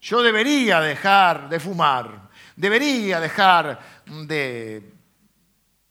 [0.00, 4.92] Yo debería dejar de fumar, debería dejar de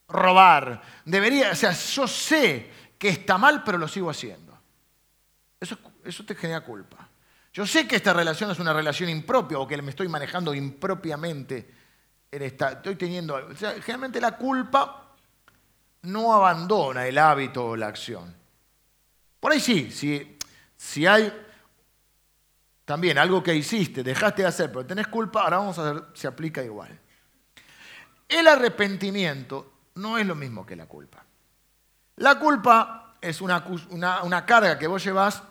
[0.08, 4.53] robar, debería, o sea, yo sé que está mal, pero lo sigo haciendo.
[5.64, 7.08] Eso, eso te genera culpa.
[7.54, 11.74] Yo sé que esta relación es una relación impropia o que me estoy manejando impropiamente
[12.30, 15.16] en esta, estoy teniendo, o generalmente la culpa
[16.02, 18.36] no abandona el hábito o la acción.
[19.40, 20.38] Por ahí sí, si,
[20.76, 21.32] si hay
[22.84, 26.28] también algo que hiciste, dejaste de hacer, pero tenés culpa, ahora vamos a ver si
[26.28, 27.00] aplica igual.
[28.28, 31.24] El arrepentimiento no es lo mismo que la culpa.
[32.18, 33.64] La culpa es una,
[34.24, 35.42] una, carga que vos llevas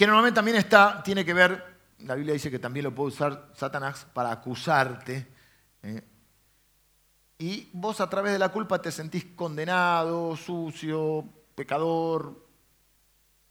[0.00, 1.62] que normalmente también está, tiene que ver,
[1.98, 5.30] la Biblia dice que también lo puede usar Satanás para acusarte.
[5.82, 6.02] ¿eh?
[7.36, 12.46] Y vos a través de la culpa te sentís condenado, sucio, pecador,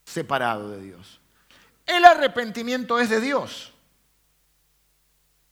[0.04, 1.22] separado de Dios.
[1.86, 3.72] El arrepentimiento es de Dios.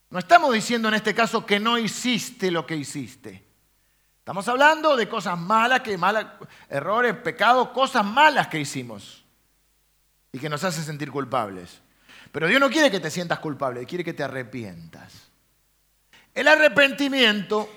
[0.10, 3.46] No estamos diciendo en este caso que no hiciste lo que hiciste.
[4.18, 6.26] Estamos hablando de cosas malas, que malas,
[6.68, 9.27] errores, pecados, cosas malas que hicimos
[10.38, 11.82] y que nos hace sentir culpables.
[12.32, 15.30] Pero Dios no quiere que te sientas culpable, quiere que te arrepientas.
[16.32, 17.68] El arrepentimiento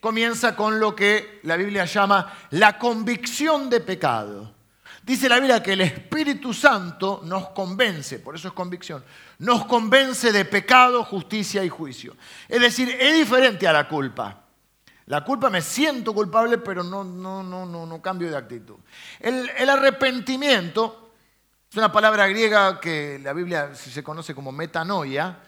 [0.00, 4.54] comienza con lo que la Biblia llama la convicción de pecado.
[5.02, 9.02] Dice la Biblia que el Espíritu Santo nos convence, por eso es convicción,
[9.38, 12.18] nos convence de pecado, justicia y juicio.
[12.46, 14.44] Es decir, es diferente a la culpa.
[15.06, 18.76] La culpa me siento culpable, pero no, no, no, no, no cambio de actitud.
[19.18, 21.09] El, el arrepentimiento
[21.70, 25.38] es una palabra griega que la Biblia se conoce como metanoia,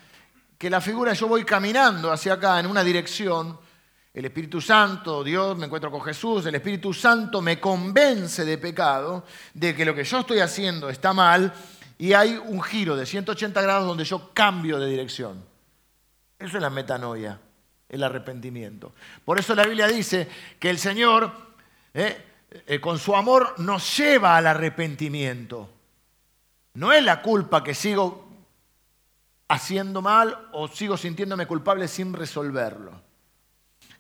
[0.57, 3.59] que la figura yo voy caminando hacia acá en una dirección
[4.15, 9.25] el Espíritu Santo, Dios, me encuentro con Jesús, el Espíritu Santo me convence de pecado,
[9.55, 11.53] de que lo que yo estoy haciendo está mal,
[11.99, 15.43] y hay un giro de 180 grados donde yo cambio de dirección.
[16.39, 17.41] Eso es la metanoia,
[17.89, 18.93] el arrepentimiento.
[19.25, 20.29] Por eso la Biblia dice
[20.61, 21.33] que el Señor,
[21.95, 22.25] eh,
[22.67, 25.82] eh, con su amor, nos lleva al arrepentimiento.
[26.75, 28.29] No es la culpa que sigo
[29.49, 33.03] haciendo mal o sigo sintiéndome culpable sin resolverlo.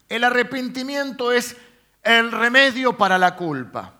[0.08, 1.56] El arrepentimiento es
[2.02, 3.94] el remedio para la culpa.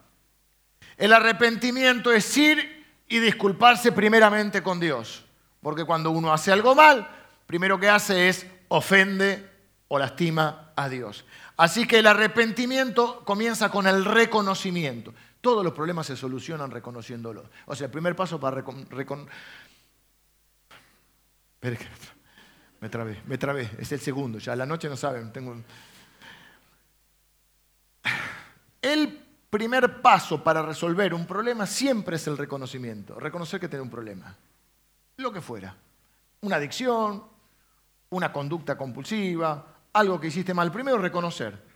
[0.96, 5.24] El arrepentimiento es ir y disculparse primeramente con Dios.
[5.60, 7.08] Porque cuando uno hace algo mal,
[7.46, 9.48] primero que hace es ofende
[9.88, 11.24] o lastima a Dios.
[11.56, 15.14] Así que el arrepentimiento comienza con el reconocimiento.
[15.42, 17.50] Todos los problemas se solucionan reconociéndolo.
[17.66, 19.28] O sea, el primer paso para reconocer...
[22.80, 23.70] Me trabé, me trabé.
[23.78, 24.38] Es el segundo.
[24.38, 25.30] Ya la noche no saben.
[25.32, 25.54] Tengo
[28.82, 33.90] el primer paso para resolver un problema siempre es el reconocimiento, reconocer que tiene un
[33.90, 34.36] problema,
[35.18, 35.76] lo que fuera,
[36.40, 37.22] una adicción,
[38.10, 40.72] una conducta compulsiva, algo que hiciste mal.
[40.72, 41.71] Primero reconocer.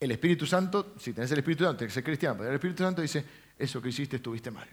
[0.00, 2.82] El Espíritu Santo, si tenés el Espíritu Santo, tienes que ser cristiano, pero el Espíritu
[2.82, 3.24] Santo dice,
[3.58, 4.68] eso que hiciste estuviste mal.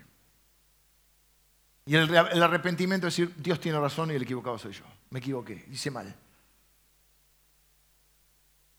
[1.86, 4.84] Y el, el arrepentimiento es decir, Dios tiene razón y el equivocado soy yo.
[5.10, 6.14] Me equivoqué, hice mal.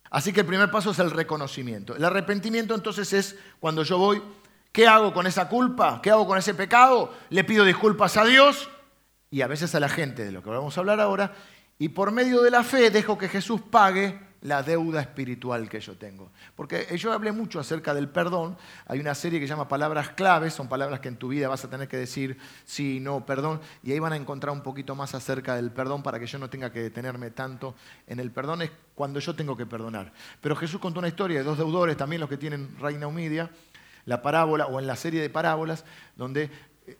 [0.10, 1.96] Así que el primer paso es el reconocimiento.
[1.96, 4.22] El arrepentimiento entonces es cuando yo voy,
[4.72, 6.02] ¿qué hago con esa culpa?
[6.02, 7.14] ¿Qué hago con ese pecado?
[7.30, 8.70] Le pido disculpas a Dios
[9.30, 11.34] y a veces a la gente, de lo que vamos a hablar ahora,
[11.78, 15.98] y por medio de la fe dejo que Jesús pague la deuda espiritual que yo
[15.98, 16.32] tengo.
[16.56, 18.58] Porque yo hablé mucho acerca del perdón.
[18.86, 21.66] Hay una serie que se llama Palabras Claves, son palabras que en tu vida vas
[21.66, 25.14] a tener que decir sí, no, perdón, y ahí van a encontrar un poquito más
[25.14, 27.76] acerca del perdón para que yo no tenga que detenerme tanto
[28.08, 30.14] en el perdón, es cuando yo tengo que perdonar.
[30.40, 33.52] Pero Jesús contó una historia de dos deudores, también los que tienen Reina Humidia,
[34.06, 35.84] la parábola o en la serie de parábolas,
[36.16, 36.50] donde
[36.88, 36.98] eh,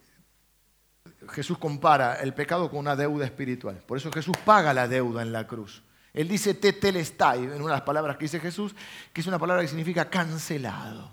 [1.30, 3.82] Jesús compara el pecado con una deuda espiritual.
[3.86, 5.82] Por eso Jesús paga la deuda en la cruz.
[6.18, 8.74] Él dice tetelestai, en una de las palabras que dice Jesús,
[9.12, 11.12] que es una palabra que significa cancelado.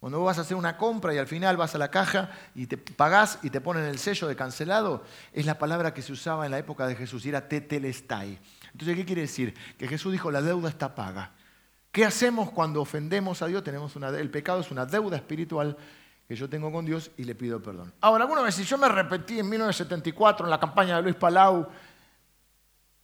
[0.00, 2.66] Cuando vos vas a hacer una compra y al final vas a la caja y
[2.66, 6.46] te pagás y te ponen el sello de cancelado, es la palabra que se usaba
[6.46, 8.38] en la época de Jesús y era tetelestai.
[8.72, 9.52] Entonces, ¿qué quiere decir?
[9.76, 11.32] Que Jesús dijo, la deuda está paga.
[11.90, 13.62] ¿Qué hacemos cuando ofendemos a Dios?
[13.62, 15.76] Tenemos el pecado es una deuda espiritual
[16.26, 17.92] que yo tengo con Dios y le pido perdón.
[18.00, 21.68] Ahora, alguna vez, si yo me repetí en 1974 en la campaña de Luis Palau,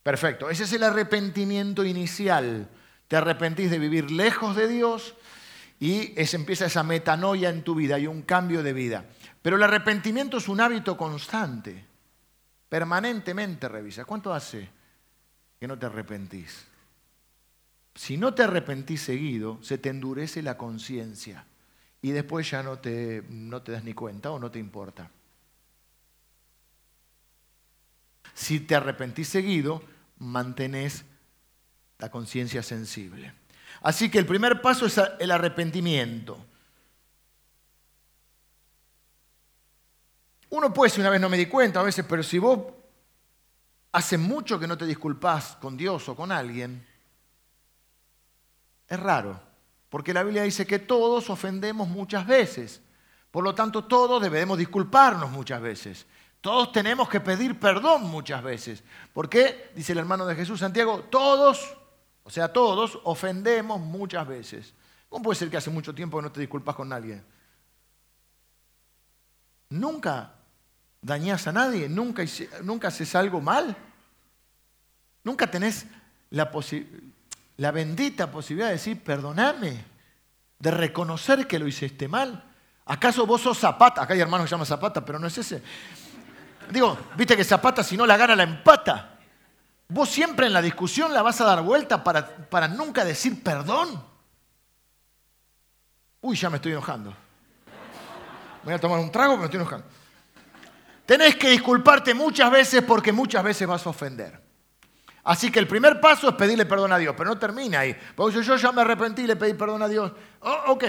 [0.09, 2.67] Perfecto, ese es el arrepentimiento inicial.
[3.09, 5.15] Te arrepentís de vivir lejos de Dios
[5.79, 9.05] y es, empieza esa metanoia en tu vida y un cambio de vida.
[9.43, 11.85] Pero el arrepentimiento es un hábito constante.
[12.71, 14.07] Permanentemente revisa.
[14.07, 14.71] ¿Cuánto hace
[15.61, 16.65] que no te arrepentís?
[17.95, 21.45] Si no te arrepentís seguido, se te endurece la conciencia
[22.01, 25.11] y después ya no te, no te das ni cuenta o no te importa.
[28.33, 31.05] Si te arrepentís seguido, mantenés
[31.99, 33.33] la conciencia sensible.
[33.83, 36.45] Así que el primer paso es el arrepentimiento.
[40.51, 42.61] Uno puede decir, una vez no me di cuenta a veces, pero si vos
[43.93, 46.87] hace mucho que no te disculpás con Dios o con alguien,
[48.89, 49.41] es raro,
[49.91, 52.81] porque la Biblia dice que todos ofendemos muchas veces.
[53.31, 56.07] Por lo tanto, todos debemos disculparnos muchas veces.
[56.41, 58.83] Todos tenemos que pedir perdón muchas veces.
[59.13, 59.71] ¿Por qué?
[59.75, 61.77] Dice el hermano de Jesús Santiago, todos,
[62.23, 64.73] o sea, todos ofendemos muchas veces.
[65.09, 67.21] ¿Cómo puede ser que hace mucho tiempo que no te disculpas con nadie?
[69.71, 70.35] Nunca
[71.01, 73.77] dañás a nadie, nunca, haces algo mal.
[75.25, 75.87] Nunca tenés
[76.31, 79.85] la, bendita posibilidad de decir, perdoname,
[80.59, 82.45] de reconocer que lo hiciste mal.
[82.87, 84.03] ¿Acaso vos sos Zapata?
[84.03, 85.63] Acá hay hermanos que llaman Zapata, pero no es ese.
[86.71, 89.19] Digo, viste que Zapata si no la gana la empata.
[89.89, 94.03] Vos siempre en la discusión la vas a dar vuelta para, para nunca decir perdón.
[96.21, 97.15] Uy, ya me estoy enojando.
[98.65, 99.87] Voy a tomar un trago, pero me estoy enojando.
[101.07, 104.39] Tenés que disculparte muchas veces porque muchas veces vas a ofender.
[105.25, 107.97] Así que el primer paso es pedirle perdón a Dios, pero no termina ahí.
[108.15, 110.13] Porque yo ya me arrepentí y le pedí perdón a Dios.
[110.41, 110.85] Oh, ok,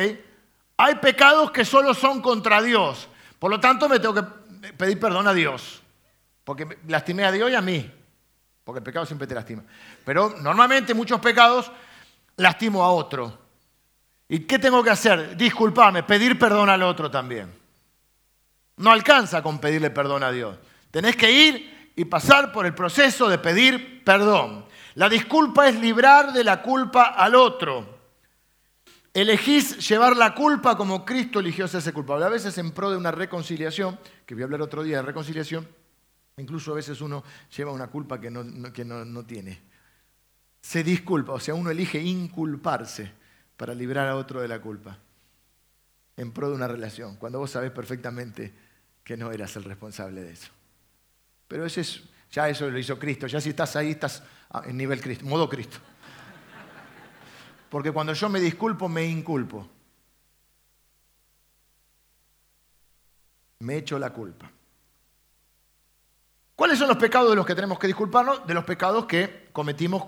[0.78, 3.08] hay pecados que solo son contra Dios.
[3.38, 4.24] Por lo tanto, me tengo que
[4.78, 5.82] pedir perdón a Dios,
[6.44, 7.92] porque lastimé a Dios y a mí,
[8.64, 9.64] porque el pecado siempre te lastima.
[10.06, 11.72] Pero normalmente muchos pecados
[12.38, 13.38] lastimo a otro.
[14.28, 15.36] ¿Y qué tengo que hacer?
[15.36, 17.54] Disculparme, pedir perdón al otro también.
[18.78, 20.58] No alcanza con pedirle perdón a Dios.
[20.92, 24.66] Tenés que ir y pasar por el proceso de pedir perdón.
[24.96, 27.99] La disculpa es librar de la culpa al otro.
[29.20, 32.26] Elegís llevar la culpa como Cristo eligió ser culpable.
[32.26, 35.68] A veces en pro de una reconciliación, que voy a hablar otro día de reconciliación,
[36.38, 37.24] incluso a veces uno
[37.56, 39.62] lleva una culpa que no, que no tiene.
[40.62, 43.12] Se disculpa, o sea, uno elige inculparse
[43.58, 44.98] para librar a otro de la culpa,
[46.16, 48.54] en pro de una relación, cuando vos sabés perfectamente
[49.04, 50.50] que no eras el responsable de eso.
[51.46, 54.24] Pero ese es, ya eso lo hizo Cristo, ya si estás ahí estás
[54.64, 55.78] en nivel Cristo, modo Cristo.
[57.70, 59.68] Porque cuando yo me disculpo, me inculpo.
[63.60, 64.50] Me echo la culpa.
[66.56, 68.46] ¿Cuáles son los pecados de los que tenemos que disculparnos?
[68.46, 70.04] De los pecados que cometimos.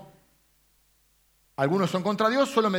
[1.56, 2.78] Algunos son contra Dios, solo me,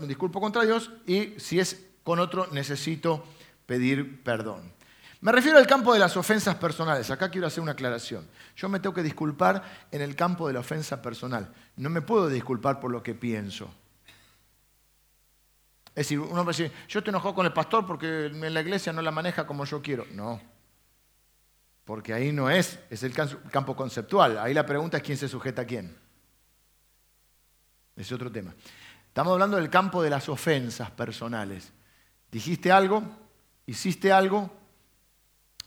[0.00, 3.24] me disculpo contra Dios y si es con otro necesito
[3.66, 4.72] pedir perdón.
[5.22, 7.10] Me refiero al campo de las ofensas personales.
[7.10, 8.26] Acá quiero hacer una aclaración.
[8.56, 11.52] Yo me tengo que disculpar en el campo de la ofensa personal.
[11.76, 13.72] No me puedo disculpar por lo que pienso.
[15.94, 18.92] Es decir, uno puede decir, yo estoy enojado con el pastor porque en la iglesia
[18.92, 20.06] no la maneja como yo quiero.
[20.12, 20.40] No,
[21.84, 24.38] porque ahí no es, es el campo conceptual.
[24.38, 25.94] Ahí la pregunta es quién se sujeta a quién.
[27.96, 28.54] Es otro tema.
[29.08, 31.72] Estamos hablando del campo de las ofensas personales.
[32.30, 33.02] Dijiste algo,
[33.66, 34.50] hiciste algo,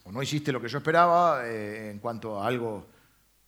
[0.03, 2.87] o no hiciste lo que yo esperaba eh, en cuanto a algo,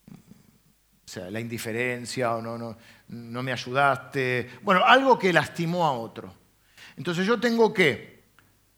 [0.09, 4.59] o sea, la indiferencia, o no, no, no me ayudaste.
[4.61, 6.31] Bueno, algo que lastimó a otro.
[6.97, 8.23] Entonces yo tengo que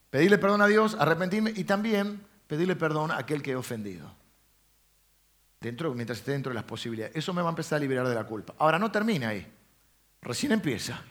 [0.10, 4.13] pedirle perdón a Dios, arrepentirme y también pedirle perdón a aquel que he ofendido.
[5.62, 7.15] Dentro, mientras esté dentro de las posibilidades.
[7.15, 8.53] Eso me va a empezar a liberar de la culpa.
[8.60, 9.45] Ahora no termina ahí.
[10.21, 11.01] Recién empieza.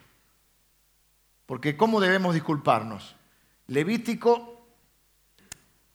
[1.46, 3.14] Porque ¿cómo debemos disculparnos?
[3.68, 4.66] Levítico,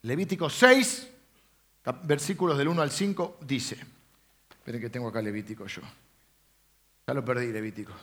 [0.03, 1.09] Levítico 6,
[2.03, 3.77] versículos del 1 al 5, dice.
[4.49, 5.81] Esperen que tengo acá Levítico yo.
[7.05, 7.93] Ya lo perdí, Levítico.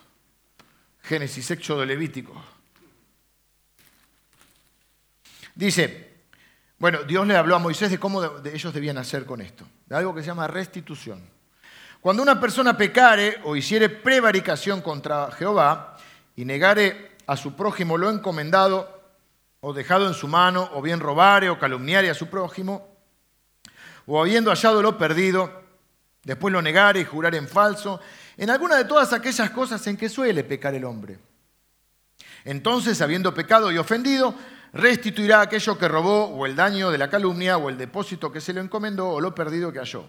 [1.03, 2.60] Génesis, de Levítico.
[5.55, 6.11] Dice,
[6.79, 10.15] bueno, Dios le habló a Moisés de cómo ellos debían hacer con esto, de algo
[10.15, 11.23] que se llama restitución.
[12.01, 15.99] Cuando una persona pecare o hiciere prevaricación contra Jehová
[16.35, 19.01] y negare a su prójimo lo encomendado
[19.61, 22.89] o dejado en su mano, o bien robare o calumniare a su prójimo,
[24.07, 25.63] o habiendo hallado lo perdido,
[26.25, 28.01] después lo negare y jurare en falso,
[28.39, 31.19] en alguna de todas aquellas cosas en que suele pecar el hombre.
[32.47, 34.35] Entonces, habiendo pecado y ofendido,
[34.73, 38.53] restituirá aquello que robó, o el daño de la calumnia, o el depósito que se
[38.53, 40.09] le encomendó, o lo perdido que halló.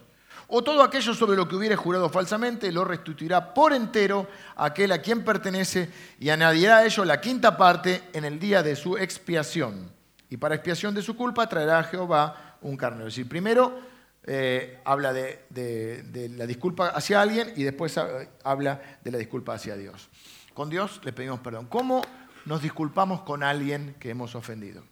[0.54, 4.92] o todo aquello sobre lo que hubiere jurado falsamente, lo restituirá por entero a aquel
[4.92, 5.90] a quien pertenece
[6.20, 9.90] y añadirá a ello la quinta parte en el día de su expiación.
[10.30, 13.08] Y para expiación de su culpa traerá a Jehová un carnero.
[13.08, 13.80] Es decir, primero
[14.24, 17.98] eh, habla de, de la disculpa hacia alguien y después
[18.44, 20.10] habla de la disculpa hacia Dios.
[20.54, 21.68] Con Dios le pedimos perdón.
[21.68, 22.02] ¿Cómo
[22.46, 24.84] nos disculpamos con alguien que hemos ofendido?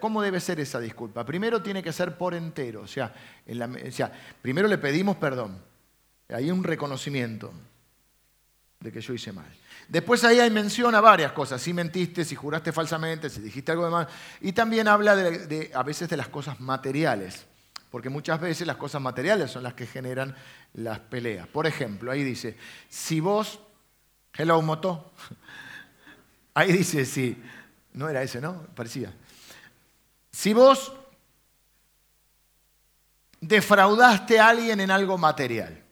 [0.00, 1.24] ¿Cómo debe ser esa disculpa?
[1.24, 3.12] Primero tiene que ser por entero, o sea,
[4.42, 5.58] primero le pedimos perdón.
[6.28, 7.52] Hay un reconocimiento
[8.80, 9.46] de que yo hice mal.
[9.88, 13.84] Después ahí hay mención a varias cosas, si mentiste, si juraste falsamente, si dijiste algo
[13.84, 14.08] de mal.
[14.40, 17.46] Y también habla de, a veces de las cosas materiales,
[17.90, 20.34] porque muchas veces las cosas materiales son las que generan
[20.74, 21.46] las peleas.
[21.46, 22.56] Por ejemplo, ahí dice,
[22.88, 23.60] si vos,
[24.34, 25.12] hello moto,
[26.54, 27.42] ahí dice, sí,
[27.92, 28.62] no era ese, ¿no?
[28.74, 29.12] Parecía.
[30.30, 30.92] Si vos
[33.40, 35.82] defraudaste a alguien en algo material,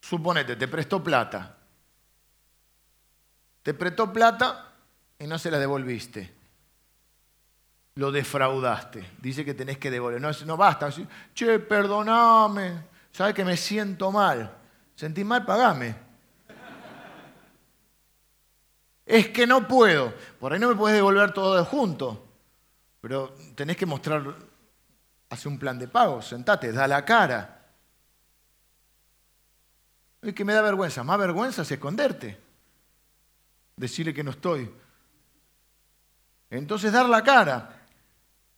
[0.00, 1.56] suponete, te prestó plata,
[3.62, 4.72] te prestó plata
[5.18, 6.34] y no se la devolviste.
[7.96, 9.12] Lo defraudaste.
[9.22, 10.20] Dice que tenés que devolver.
[10.20, 10.90] No, no basta.
[11.32, 12.88] Che, perdoname.
[13.12, 14.52] ¿Sabes que me siento mal?
[14.96, 15.44] ¿Sentí mal?
[15.44, 15.94] Pagame.
[19.06, 20.14] Es que no puedo.
[20.40, 22.24] Por ahí no me puedes devolver todo junto.
[23.00, 24.34] Pero tenés que mostrar,
[25.28, 27.66] hace un plan de pago, sentate, da la cara.
[30.22, 31.04] Es que me da vergüenza.
[31.04, 32.40] Más vergüenza es esconderte.
[33.76, 34.70] Decirle que no estoy.
[36.48, 37.82] Entonces dar la cara.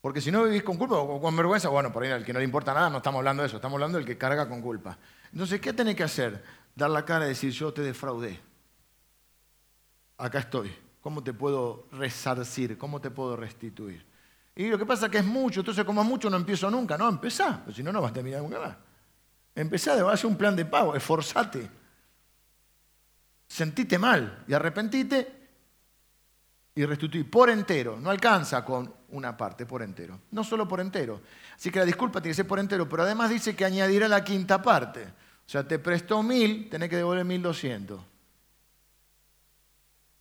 [0.01, 2.39] Porque si no vivís con culpa o con vergüenza, bueno, por ahí al que no
[2.39, 4.97] le importa nada, no estamos hablando de eso, estamos hablando del que carga con culpa.
[5.33, 6.45] Entonces, ¿qué tenés que hacer?
[6.77, 8.39] Dar la cara y decir, yo te defraudé.
[10.19, 10.75] Acá estoy.
[11.01, 12.77] ¿Cómo te puedo resarcir?
[12.79, 14.05] ¿Cómo te puedo restituir?
[14.57, 16.97] Y lo que pasa es que es mucho, entonces como es mucho no empiezo nunca.
[16.97, 18.77] No, empezá, si no, no vas a terminar nunca más.
[19.55, 21.71] Empezá, hacer un plan de pago, esforzate.
[23.47, 25.49] Sentite mal y arrepentite
[26.75, 27.99] y restituí por entero.
[28.01, 30.21] No alcanza con una parte, por entero.
[30.31, 31.21] No solo por entero.
[31.55, 34.25] Así que la disculpa tiene que ser por entero, pero además dice que añadirá la
[34.25, 35.03] quinta parte.
[35.05, 38.01] O sea, te prestó mil, tenés que devolver mil doscientos.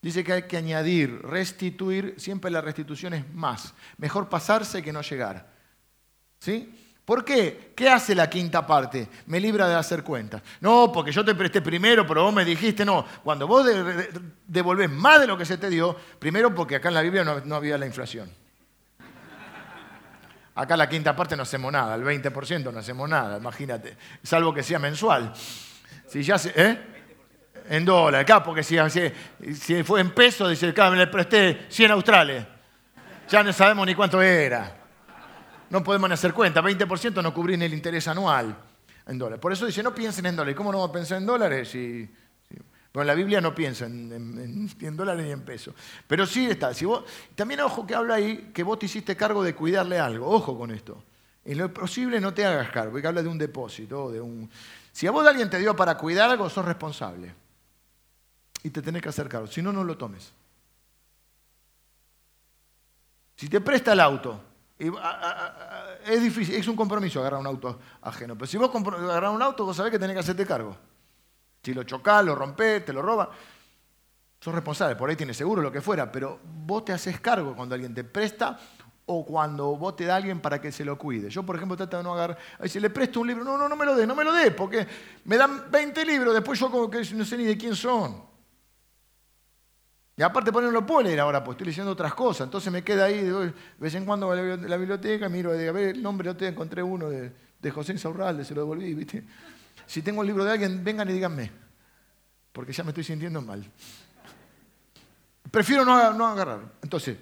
[0.05, 3.73] Dice que hay que añadir, restituir, siempre la restitución es más.
[3.97, 5.47] Mejor pasarse que no llegar.
[6.37, 6.99] ¿Sí?
[7.03, 7.73] ¿Por qué?
[7.75, 9.09] ¿Qué hace la quinta parte?
[9.25, 10.43] Me libra de hacer cuentas.
[10.61, 13.03] No, porque yo te presté primero, pero vos me dijiste, no.
[13.23, 13.65] Cuando vos
[14.45, 17.55] devolvés más de lo que se te dio, primero porque acá en la Biblia no,
[17.55, 18.29] había la inflación.
[20.53, 24.61] Acá la quinta parte no hacemos nada, el 20% no hacemos nada, imagínate, salvo que
[24.61, 25.33] sea mensual.
[26.07, 26.94] Si ya se, ¿eh?
[27.69, 28.77] En dólares, acá, porque si,
[29.83, 32.45] fue en pesos, dice, acá me le presté 100 australes.
[33.29, 34.83] Ya no sabemos ni cuánto era.
[35.69, 38.55] No podemos ni hacer cuenta, 20% no cubrir ni el interés anual
[39.07, 39.39] en dólares.
[39.39, 40.55] Por eso dice, no piensen en dólares.
[40.55, 41.69] ¿Cómo no vamos a pensar en dólares?
[41.69, 42.07] Si,
[42.93, 45.73] Bueno, en la Biblia no piensa en, en, dólares ni en pesos.
[46.07, 46.73] Pero sí está.
[46.73, 47.03] Si vos,
[47.33, 50.29] también ojo que habla ahí que vos te hiciste cargo de cuidarle algo.
[50.29, 51.03] Ojo con esto.
[51.43, 54.11] En lo posible no te hagas cargo, porque habla de un depósito.
[54.11, 54.49] De un...
[54.91, 57.44] Si a vos alguien te dio para cuidar algo, sos responsable
[58.65, 59.45] y te tenés que hacer cargo.
[59.45, 60.33] Si no, no lo tomes.
[63.35, 64.41] Si te presta el auto,
[64.79, 68.33] es difícil, es un compromiso agarrar un auto ajeno.
[68.33, 70.75] Pero si vos agarrás un auto, vos sabés que tenés que hacerte cargo.
[71.61, 73.27] Si lo chocás, lo rompés, te lo robas,
[74.39, 74.95] sos responsable.
[74.95, 76.11] Por ahí tienes seguro, lo que fuera.
[76.11, 78.59] Pero vos te haces cargo cuando alguien te presta
[79.05, 81.29] o cuando vos te da a alguien para que se lo cuide.
[81.29, 82.39] Yo, por ejemplo, trato de no agarrar.
[82.63, 84.49] Si le presto un libro, no, no, no me lo dé, no me lo dé,
[84.49, 84.87] porque
[85.25, 88.34] me dan 20 libros, después yo como que no sé ni de quién son.
[90.17, 92.45] Y aparte por no lo puedo leer ahora, pues estoy leyendo otras cosas.
[92.45, 95.95] Entonces me queda ahí, de vez en cuando voy a la biblioteca, miro, a ver,
[95.95, 97.31] el nombre, te encontré uno de,
[97.71, 99.25] José Insaurralde, se lo devolví, ¿viste?
[99.87, 101.51] Si tengo el libro de alguien, vengan y díganme,
[102.51, 103.65] porque ya me estoy sintiendo mal.
[105.49, 106.61] Prefiero no, no agarrar.
[106.81, 107.17] Entonces,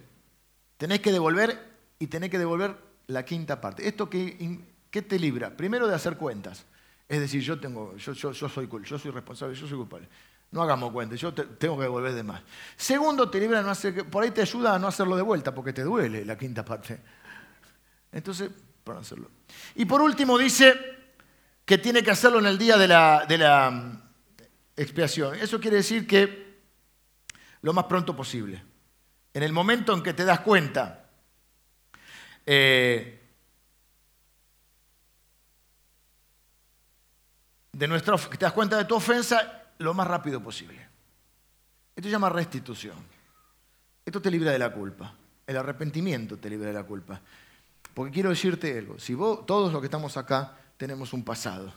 [0.77, 1.57] tenés que devolver
[1.97, 2.75] y tenés que devolver
[3.07, 3.87] la quinta parte.
[3.87, 4.59] ¿Esto qué,
[4.91, 5.55] qué te libra?
[5.55, 6.65] Primero de hacer cuentas.
[7.07, 10.07] Es decir, yo, tengo, yo, yo, yo, soy, yo soy responsable, yo soy culpable.
[10.54, 12.43] No hagamos cuenta, yo tengo que devolver de más.
[12.78, 15.74] Segundo, te libra no hacer, por ahí te ayuda a no hacerlo de vuelta, porque
[15.74, 17.01] te duele la quinta parte.
[18.12, 18.51] Entonces,
[18.84, 19.32] para hacerlo.
[19.74, 20.76] Y por último dice
[21.66, 24.01] que tiene que hacerlo en el día de la, mm,
[24.78, 25.34] expiación.
[25.39, 26.62] Eso quiere decir que
[27.64, 28.64] lo más pronto posible.
[29.34, 31.10] En el momento en que te das cuenta
[32.45, 33.28] eh,
[37.72, 40.88] de nuestra, te das cuenta de tu ofensa lo más rápido posible.
[41.95, 42.97] Esto se llama restitución.
[44.05, 45.13] Esto te libra de la culpa.
[45.45, 47.21] El arrepentimiento te libra de la culpa.
[47.93, 51.73] Porque quiero decirte algo, si vos, todos los que estamos acá, tenemos un pasado.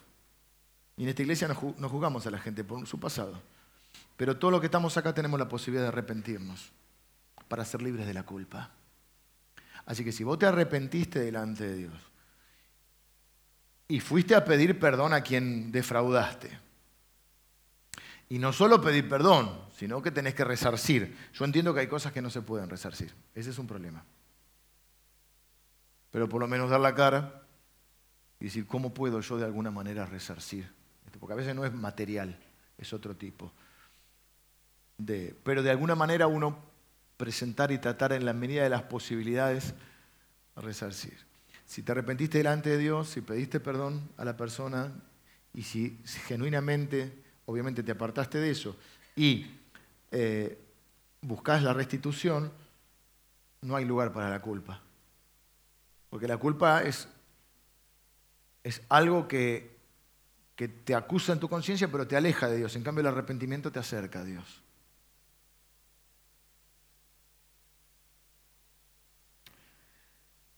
[0.97, 3.41] Y en esta iglesia no juzgamos a la gente por su pasado.
[4.17, 6.73] Pero todo lo que estamos acá tenemos la posibilidad de arrepentirnos
[7.49, 8.71] para ser libres de la culpa.
[9.85, 11.95] Así que si vos te arrepentiste delante de Dios
[13.89, 16.66] y fuiste a pedir perdón a quien defraudaste,
[18.29, 21.17] y no solo pedir perdón, sino que tenés que resarcir.
[21.33, 23.15] Yo entiendo que hay cosas que no se pueden resarcir.
[23.35, 24.05] Ese es un problema.
[26.11, 27.43] Pero por lo menos dar la cara
[28.41, 30.71] y decir, ¿cómo puedo yo de alguna manera resarcir?
[31.21, 32.39] Porque a veces no es material,
[32.79, 33.53] es otro tipo.
[34.99, 36.59] De, pero de alguna manera uno
[37.17, 39.75] presentar y tratar en la medida de las posibilidades
[40.57, 41.17] resarcir.
[41.65, 44.93] Si te arrepentiste delante de Dios, si pediste perdón a la persona
[45.55, 48.77] y si genuinamente obviamente te apartaste de eso
[49.17, 49.47] y
[50.11, 50.59] eh,
[51.23, 52.53] buscas la restitución,
[53.63, 54.81] no hay lugar para la culpa.
[56.11, 57.09] Porque la culpa es,
[58.63, 59.77] es algo que,
[60.55, 62.77] que te acusa en tu conciencia, pero te aleja de Dios.
[62.77, 64.63] En cambio, el arrepentimiento te acerca a Dios.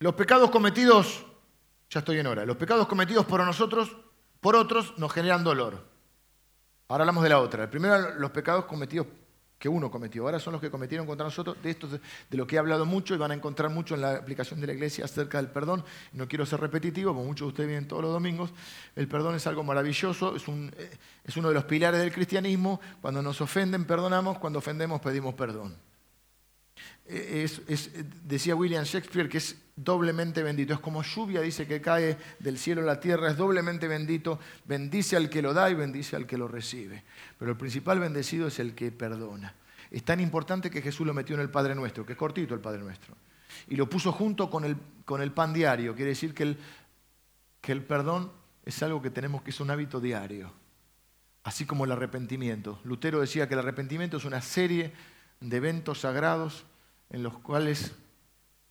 [0.00, 1.26] Los pecados cometidos,
[1.90, 3.96] ya estoy en hora, los pecados cometidos por nosotros,
[4.40, 5.97] por otros, nos generan dolor.
[6.88, 7.64] Ahora hablamos de la otra.
[7.64, 9.06] El primero, los pecados cometidos
[9.58, 10.22] que uno cometió.
[10.22, 11.56] Ahora son los que cometieron contra nosotros.
[11.62, 14.14] De esto de lo que he hablado mucho y van a encontrar mucho en la
[14.14, 15.84] aplicación de la iglesia acerca del perdón.
[16.14, 18.54] No quiero ser repetitivo, como muchos de ustedes vienen todos los domingos.
[18.96, 20.90] El perdón es algo maravilloso, es, eh,
[21.24, 22.80] es uno de los pilares del cristianismo.
[23.02, 24.38] Cuando nos ofenden, perdonamos.
[24.38, 25.87] Cuando ofendemos, pedimos perdón
[27.08, 30.74] decía William Shakespeare que es doblemente bendito.
[30.74, 34.38] Es como lluvia, dice, que cae del cielo a la tierra, es doblemente bendito.
[34.64, 37.04] Bendice al que lo da y bendice al que lo recibe.
[37.38, 39.54] Pero el principal bendecido es el que perdona.
[39.90, 42.60] Es tan importante que Jesús lo metió en el Padre Nuestro, que es cortito el
[42.60, 43.16] Padre Nuestro.
[43.68, 45.94] Y lo puso junto con el, con el pan diario.
[45.94, 46.58] Quiere decir que el,
[47.60, 48.30] que el perdón
[48.64, 50.52] es algo que tenemos que es un hábito diario.
[51.44, 52.80] Así como el arrepentimiento.
[52.84, 54.92] Lutero decía que el arrepentimiento es una serie
[55.40, 56.66] de eventos sagrados
[57.10, 57.92] en los cuales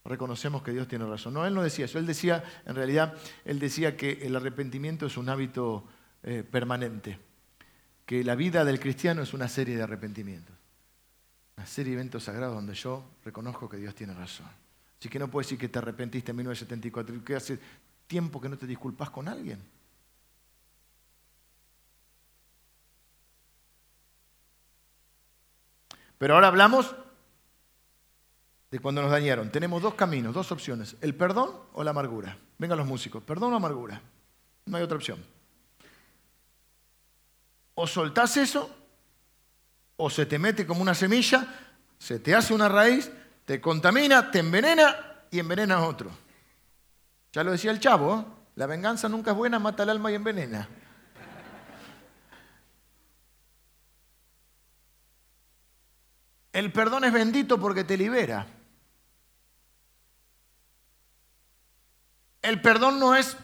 [0.06, 1.34] reconocemos que Dios tiene razón.
[1.34, 3.16] No, él no decía eso, él decía, en realidad,
[3.46, 5.86] él decía que el arrepentimiento es un hábito
[6.24, 7.20] eh, permanente,
[8.06, 10.56] que la vida del cristiano es una serie de arrepentimientos,
[11.58, 14.48] una serie de eventos sagrados donde yo reconozco que Dios tiene razón.
[15.00, 17.60] Así que no puedes decir que te arrepentiste en 1974, que hace
[18.08, 19.60] tiempo que no te disculpas con alguien.
[26.18, 26.96] Pero ahora hablamos
[28.72, 29.52] de cuando nos dañaron.
[29.52, 32.38] Tenemos dos caminos, dos opciones, el perdón o la amargura.
[32.58, 34.02] Vengan los músicos, perdón o amargura.
[34.66, 35.24] No hay otra opción.
[37.76, 38.70] O soltás eso,
[39.96, 41.48] o se te mete como una semilla,
[41.98, 43.12] se te hace una raíz,
[43.46, 44.96] te contamina, te envenena
[45.32, 46.12] y envenena a otro.
[47.32, 48.26] Ya lo decía el chavo, ¿eh?
[48.56, 50.68] la venganza nunca es buena, mata el alma y envenena.
[56.52, 58.57] El perdón es bendito porque te libera.
[62.48, 63.36] El perdón no es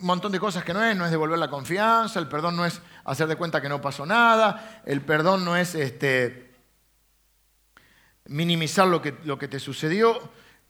[0.00, 2.66] un montón de cosas que no es, no es devolver la confianza, el perdón no
[2.66, 6.52] es hacer de cuenta que no pasó nada, el perdón no es este,
[8.26, 10.18] minimizar lo que, lo que te sucedió.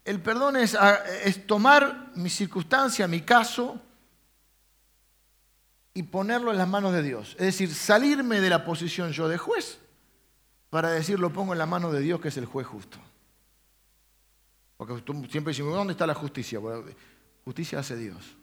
[0.04, 0.76] El perdón es,
[1.24, 3.80] es tomar mi circunstancia, mi caso,
[5.94, 7.36] y ponerlo en las manos de Dios.
[7.38, 9.78] Es decir, salirme de la posición yo de juez
[10.68, 12.98] para decir lo pongo en la mano de Dios que es el juez justo.
[14.76, 14.94] Porque
[15.30, 16.60] siempre decimos, ¿dónde está la justicia?
[17.44, 18.36] Justicia hace Dios.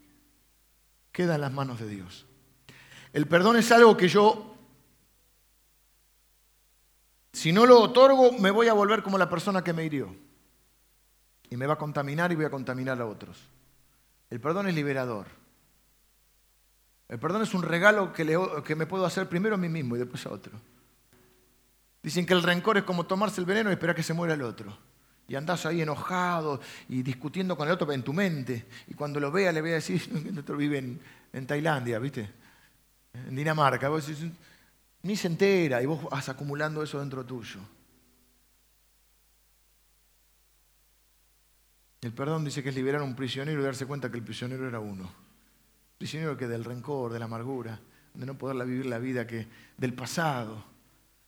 [1.12, 2.26] Queda en las manos de Dios.
[3.14, 4.56] El perdón es algo que yo,
[7.34, 10.16] si no lo otorgo, me voy a volver como la persona que me hirió.
[11.50, 13.40] Y me va a contaminar y voy a contaminar a otros.
[14.30, 15.26] El perdón es liberador.
[17.08, 20.00] El perdón es un regalo que, que me puedo hacer primero a mí mismo y
[20.00, 20.52] después a otro.
[22.04, 24.44] Dicen que el rencor es como tomarse el veneno y esperar que se muera el
[24.44, 24.78] otro
[25.30, 26.60] y andás ahí enojado
[26.90, 28.66] y discutiendo con el otro en tu mente.
[28.88, 30.80] Y cuando lo vea le voy a decir, el otro vive
[31.32, 32.28] en, Tailandia, ¿viste?
[33.14, 33.92] En Dinamarca.
[35.04, 37.60] Ni se entera y vos vas acumulando eso dentro tuyo.
[42.02, 44.68] El perdón dice que es liberar a un prisionero y darse cuenta que el prisionero
[44.68, 45.12] era uno.
[46.00, 47.80] Prisionero que del rencor, de la amargura,
[48.16, 49.46] de no poder vivir la vida que,
[49.78, 50.64] del pasado.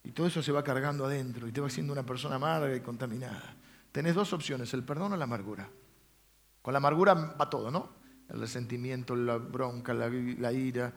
[0.03, 2.79] Y todo eso se va cargando adentro y te va haciendo una persona amarga y
[2.79, 3.57] contaminada.
[3.91, 5.69] Tenés dos opciones, el perdón o la amargura.
[6.61, 7.89] Con la amargura va todo, ¿no?
[8.29, 10.93] El resentimiento, la bronca, la, ira.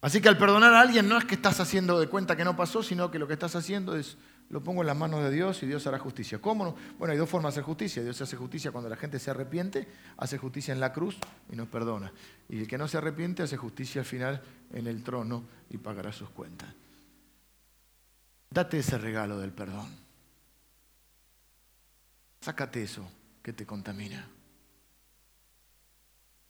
[0.00, 2.56] Así que al perdonar a alguien no es que estás haciendo de cuenta que no
[2.56, 4.16] pasó, sino que lo que estás haciendo es
[4.48, 6.40] lo pongo en las manos de Dios y Dios hará justicia.
[6.40, 6.64] ¿Cómo?
[6.64, 6.76] No?
[6.98, 8.02] Bueno, hay dos formas de hacer justicia.
[8.02, 11.18] Dios hace justicia cuando la gente se arrepiente, hace justicia en la cruz
[11.50, 12.12] y nos perdona.
[12.48, 14.40] Y el que no se arrepiente hace justicia al final
[14.72, 16.85] en el trono y pagará sus cuentas.
[18.50, 19.88] Date ese regalo del perdón.
[22.40, 23.08] Sácate eso
[23.42, 24.28] que te contamina.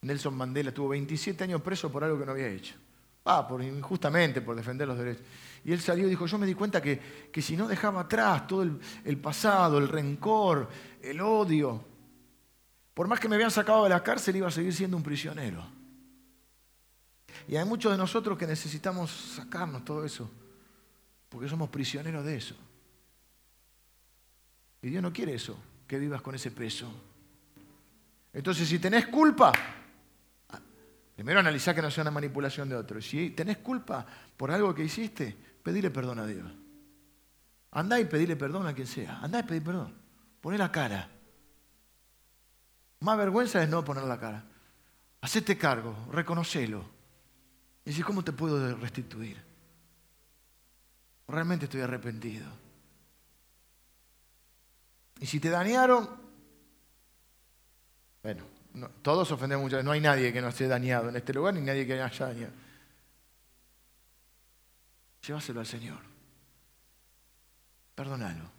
[0.02, 2.74] Nelson Mandela tuvo 27 años preso por algo que no había hecho.
[3.24, 5.24] Ah, por, injustamente, por defender los derechos.
[5.64, 8.46] Y él salió y dijo, yo me di cuenta que, que si no dejaba atrás
[8.46, 10.68] todo el, pasado, el rencor,
[11.02, 11.84] el odio,
[12.94, 15.66] por más que me habían sacado de la cárcel, iba a seguir siendo un prisionero.
[17.48, 20.30] Y hay muchos de nosotros que necesitamos sacarnos todo eso,
[21.36, 22.56] porque somos prisioneros de eso.
[24.80, 25.54] Y Dios no quiere eso,
[25.86, 26.90] que vivas con ese peso.
[28.32, 29.52] Entonces, si tenés culpa,
[31.14, 33.02] Primero analizar que no sea una manipulación de otro.
[33.02, 36.50] Si tenés culpa por algo que hiciste, pedile perdón a Dios.
[37.72, 39.20] Andá y pedile perdón a quien sea.
[39.20, 39.94] Andá y pedile perdón.
[40.40, 41.10] Poné la cara.
[43.00, 44.44] Más vergüenza es no poner la cara.
[45.20, 46.82] Hacete cargo, reconocelo.
[47.84, 49.45] Y decís, ¿cómo te puedo restituir?
[51.28, 52.46] Realmente estoy arrepentido.
[55.18, 56.08] Y si te dañaron,
[58.22, 58.44] bueno,
[59.02, 59.84] todos ofendemos muchas veces.
[59.84, 62.52] No hay nadie que no esté dañado en este lugar, ni nadie que haya dañado.
[65.26, 65.98] Llévaselo al Señor.
[67.94, 68.56] Perdónalo.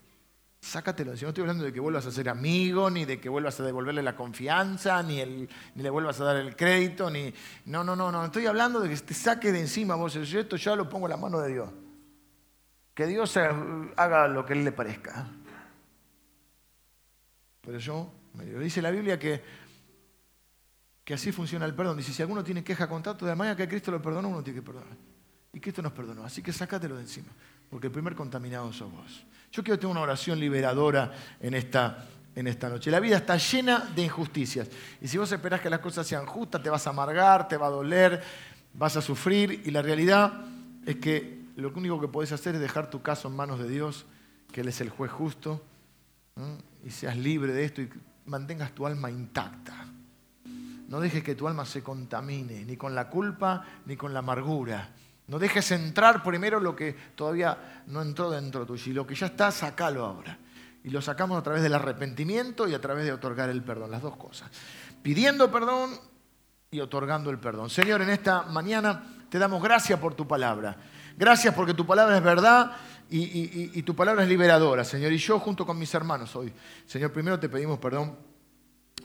[0.60, 1.16] Sácatelo.
[1.16, 3.62] Si no estoy hablando de que vuelvas a ser amigo, ni de que vuelvas a
[3.62, 7.32] devolverle la confianza, ni, le vuelvas a dar el crédito, ni.
[7.66, 8.24] No, no, no, no.
[8.24, 10.14] Estoy hablando de que te saque de encima vos.
[10.14, 11.70] Yo esto ya lo pongo en la mano de Dios.
[12.98, 15.24] Que Dios haga lo que Él le parezca.
[17.60, 18.12] Pero yo,
[18.58, 19.40] dice la Biblia que
[21.04, 21.96] que así funciona el perdón.
[21.96, 24.58] Dice, si alguno tiene queja contra otro, de manera que Cristo lo perdonó, uno tiene
[24.58, 24.96] que perdonar.
[25.52, 26.24] Y Cristo nos perdonó.
[26.24, 27.28] Así que sácatelo de encima,
[27.70, 29.24] porque el primer contaminado sos vos.
[29.52, 32.90] Yo quiero tener una oración liberadora en esta, en esta noche.
[32.90, 34.68] La vida está llena de injusticias.
[35.00, 37.68] Y si vos esperás que las cosas sean justas, te vas a amargar, te va
[37.68, 38.20] a doler,
[38.74, 39.62] vas a sufrir.
[39.66, 40.44] Y la realidad
[40.84, 44.06] es que lo único que podés hacer es dejar tu caso en manos de Dios,
[44.52, 45.62] que Él es el juez justo,
[46.84, 47.90] y seas libre de esto y
[48.26, 49.86] mantengas tu alma intacta.
[50.88, 54.90] No dejes que tu alma se contamine, ni con la culpa, ni con la amargura.
[55.26, 58.90] No dejes entrar primero lo que todavía no entró dentro tuyo.
[58.90, 60.38] Y lo que ya está, sacalo ahora.
[60.82, 63.90] Y lo sacamos a través del arrepentimiento y a través de otorgar el perdón.
[63.90, 64.50] Las dos cosas.
[65.02, 65.90] Pidiendo perdón
[66.70, 67.68] y otorgando el perdón.
[67.68, 70.76] Señor, en esta mañana te damos gracias por tu palabra.
[71.18, 72.70] Gracias porque tu palabra es verdad
[73.10, 75.10] y, tu palabra es liberadora, Señor.
[75.10, 76.52] Y yo junto con mis hermanos hoy,
[76.86, 78.14] Señor, primero te pedimos perdón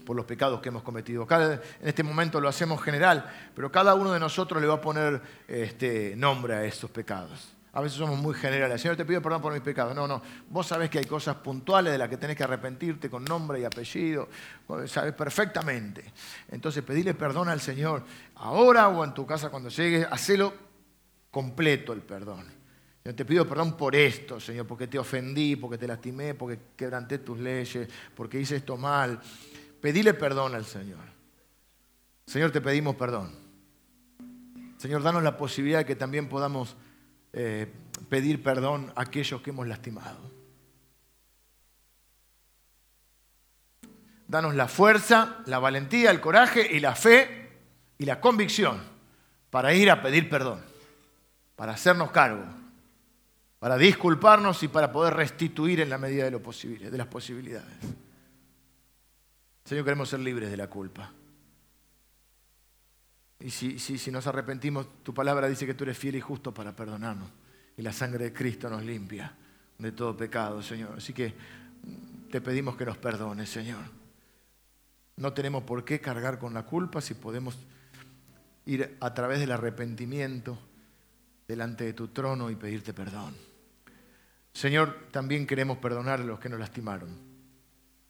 [0.06, 1.26] por los pecados que hemos cometido.
[1.28, 5.20] en este momento lo hacemos general, pero cada uno de nosotros le va a poner
[5.48, 7.56] este, nombre a esos pecados.
[7.72, 8.80] A veces somos muy generales.
[8.80, 9.96] Señor, te pido perdón por mis pecados.
[9.96, 10.22] No, no.
[10.50, 13.66] Vos sabés que hay cosas puntuales de las que tenés que arrepentirte con nombre y
[13.66, 14.30] apellido.
[14.86, 16.14] Sabés perfectamente.
[16.52, 18.04] Entonces, pedile perdón al Señor
[18.36, 20.06] ahora o en tu casa cuando llegues.
[20.12, 20.73] Hacelo
[21.34, 22.46] completo el perdón.
[23.04, 27.18] Yo te pido perdón por esto, Señor, porque te ofendí, porque te lastimé, porque quebranté
[27.18, 29.20] tus leyes, porque hice esto mal.
[29.82, 31.00] Pedile perdón al Señor.
[32.28, 33.32] Señor, te pedimos perdón.
[34.78, 36.76] Señor, danos la posibilidad de que también podamos
[37.34, 37.68] eh,
[38.10, 40.32] pedir perdón a aquellos que hemos lastimado.
[44.28, 47.50] Danos la fuerza, la valentía, el coraje y la fe
[47.98, 48.80] y la convicción
[49.50, 50.73] para ir a pedir perdón,
[51.56, 52.44] para hacernos cargo,
[53.60, 57.78] para disculparnos y para poder restituir en la medida de lo posible, de las posibilidades.
[59.64, 61.12] Señor, queremos ser libres de la culpa.
[63.40, 66.76] Y si, si, nos arrepentimos, tu palabra dice que tú eres fiel y justo para
[66.76, 67.30] perdonarnos.
[67.78, 69.36] Y la sangre de Cristo nos limpia
[69.78, 70.96] de todo pecado, Señor.
[70.98, 73.84] Así que mm, te pedimos que nos perdones, Señor.
[75.18, 77.58] No tenemos por qué cargar con la culpa si podemos
[78.66, 80.58] ir a través del arrepentimiento
[81.54, 83.36] delante de tu trono y pedirte perdón.
[84.54, 87.10] Señor, también queremos perdonar a los que nos lastimaron.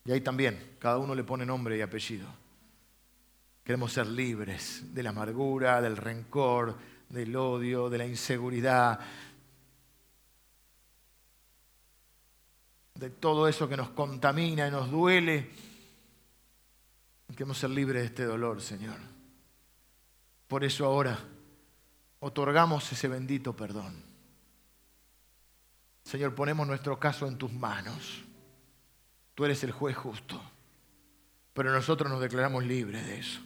[0.06, 2.28] Y ahí también, cada uno le pone nombre y apellido.
[3.64, 6.76] Queremos ser libres de la amargura, del rencor,
[7.10, 9.00] del odio, de la inseguridad,
[12.96, 15.50] de todo eso que nos contamina y nos duele.
[17.32, 18.98] Queremos ser libres de este dolor, Señor.
[20.48, 21.18] Por eso ahora
[22.24, 24.02] otorgamos ese bendito perdón.
[26.04, 28.24] Señor, ponemos nuestro caso en tus manos.
[29.36, 30.42] Tú eres el juez justo.
[31.54, 33.42] Pero nosotros nos declaramos libres de eso.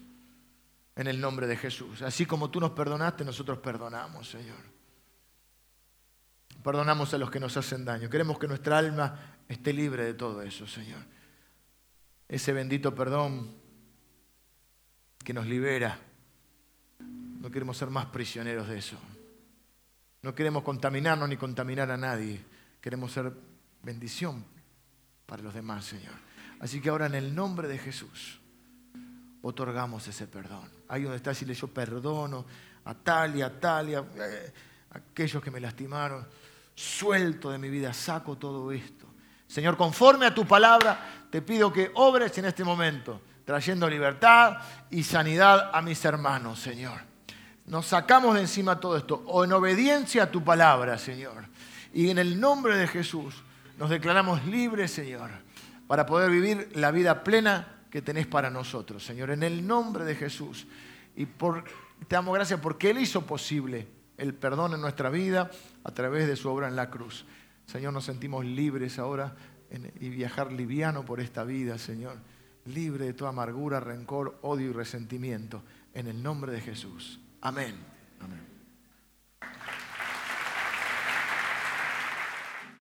[0.96, 2.04] En el nombre de Jesús.
[2.04, 4.58] Así como tú nos perdonaste, nosotros perdonamos, Señor.
[6.64, 8.10] Perdonamos a los que nos hacen daño.
[8.10, 11.02] Queremos que nuestra alma esté libre de todo eso, Señor.
[12.28, 13.56] Ese bendito perdón
[15.24, 16.00] que nos libera.
[17.48, 18.98] No queremos ser más prisioneros de eso.
[20.22, 22.44] No queremos contaminarnos ni contaminar a nadie.
[22.82, 23.32] Queremos ser
[23.82, 24.44] bendición
[25.26, 26.12] para los demás, Señor.
[26.60, 28.42] Así que ahora en el nombre de Jesús
[29.42, 30.70] otorgamos ese perdón.
[30.90, 32.46] Ahí donde está, decirle yo perdono
[32.84, 34.54] a tal y a tal y a eh,
[34.90, 36.28] aquellos que me lastimaron
[36.76, 39.08] suelto de mi vida, saco todo esto.
[39.48, 44.58] Señor, conforme a tu palabra, te pido que obres en este momento, trayendo libertad
[44.92, 47.08] y sanidad a mis hermanos, Señor.
[47.68, 51.44] Nos sacamos de encima todo esto, o en obediencia a tu palabra, Señor.
[51.94, 53.44] Y en el nombre de Jesús
[53.78, 55.30] nos declaramos libres, Señor,
[55.86, 59.32] para poder vivir la vida plena que tenés para nosotros, Señor.
[59.32, 60.66] En el nombre de Jesús.
[61.18, 61.66] Y por,
[62.08, 63.88] te damos gracias porque Él hizo posible
[64.18, 65.52] el perdón en nuestra vida
[65.84, 67.26] a través de su obra en la cruz.
[67.66, 69.36] Señor, nos sentimos libres ahora
[70.00, 72.18] y viajar liviano por esta vida, Señor,
[72.66, 75.64] libre de toda amargura, rencor, odio y resentimiento,
[75.94, 77.20] en el nombre de Jesús.
[77.42, 77.76] Amén.
[78.20, 78.57] Amén.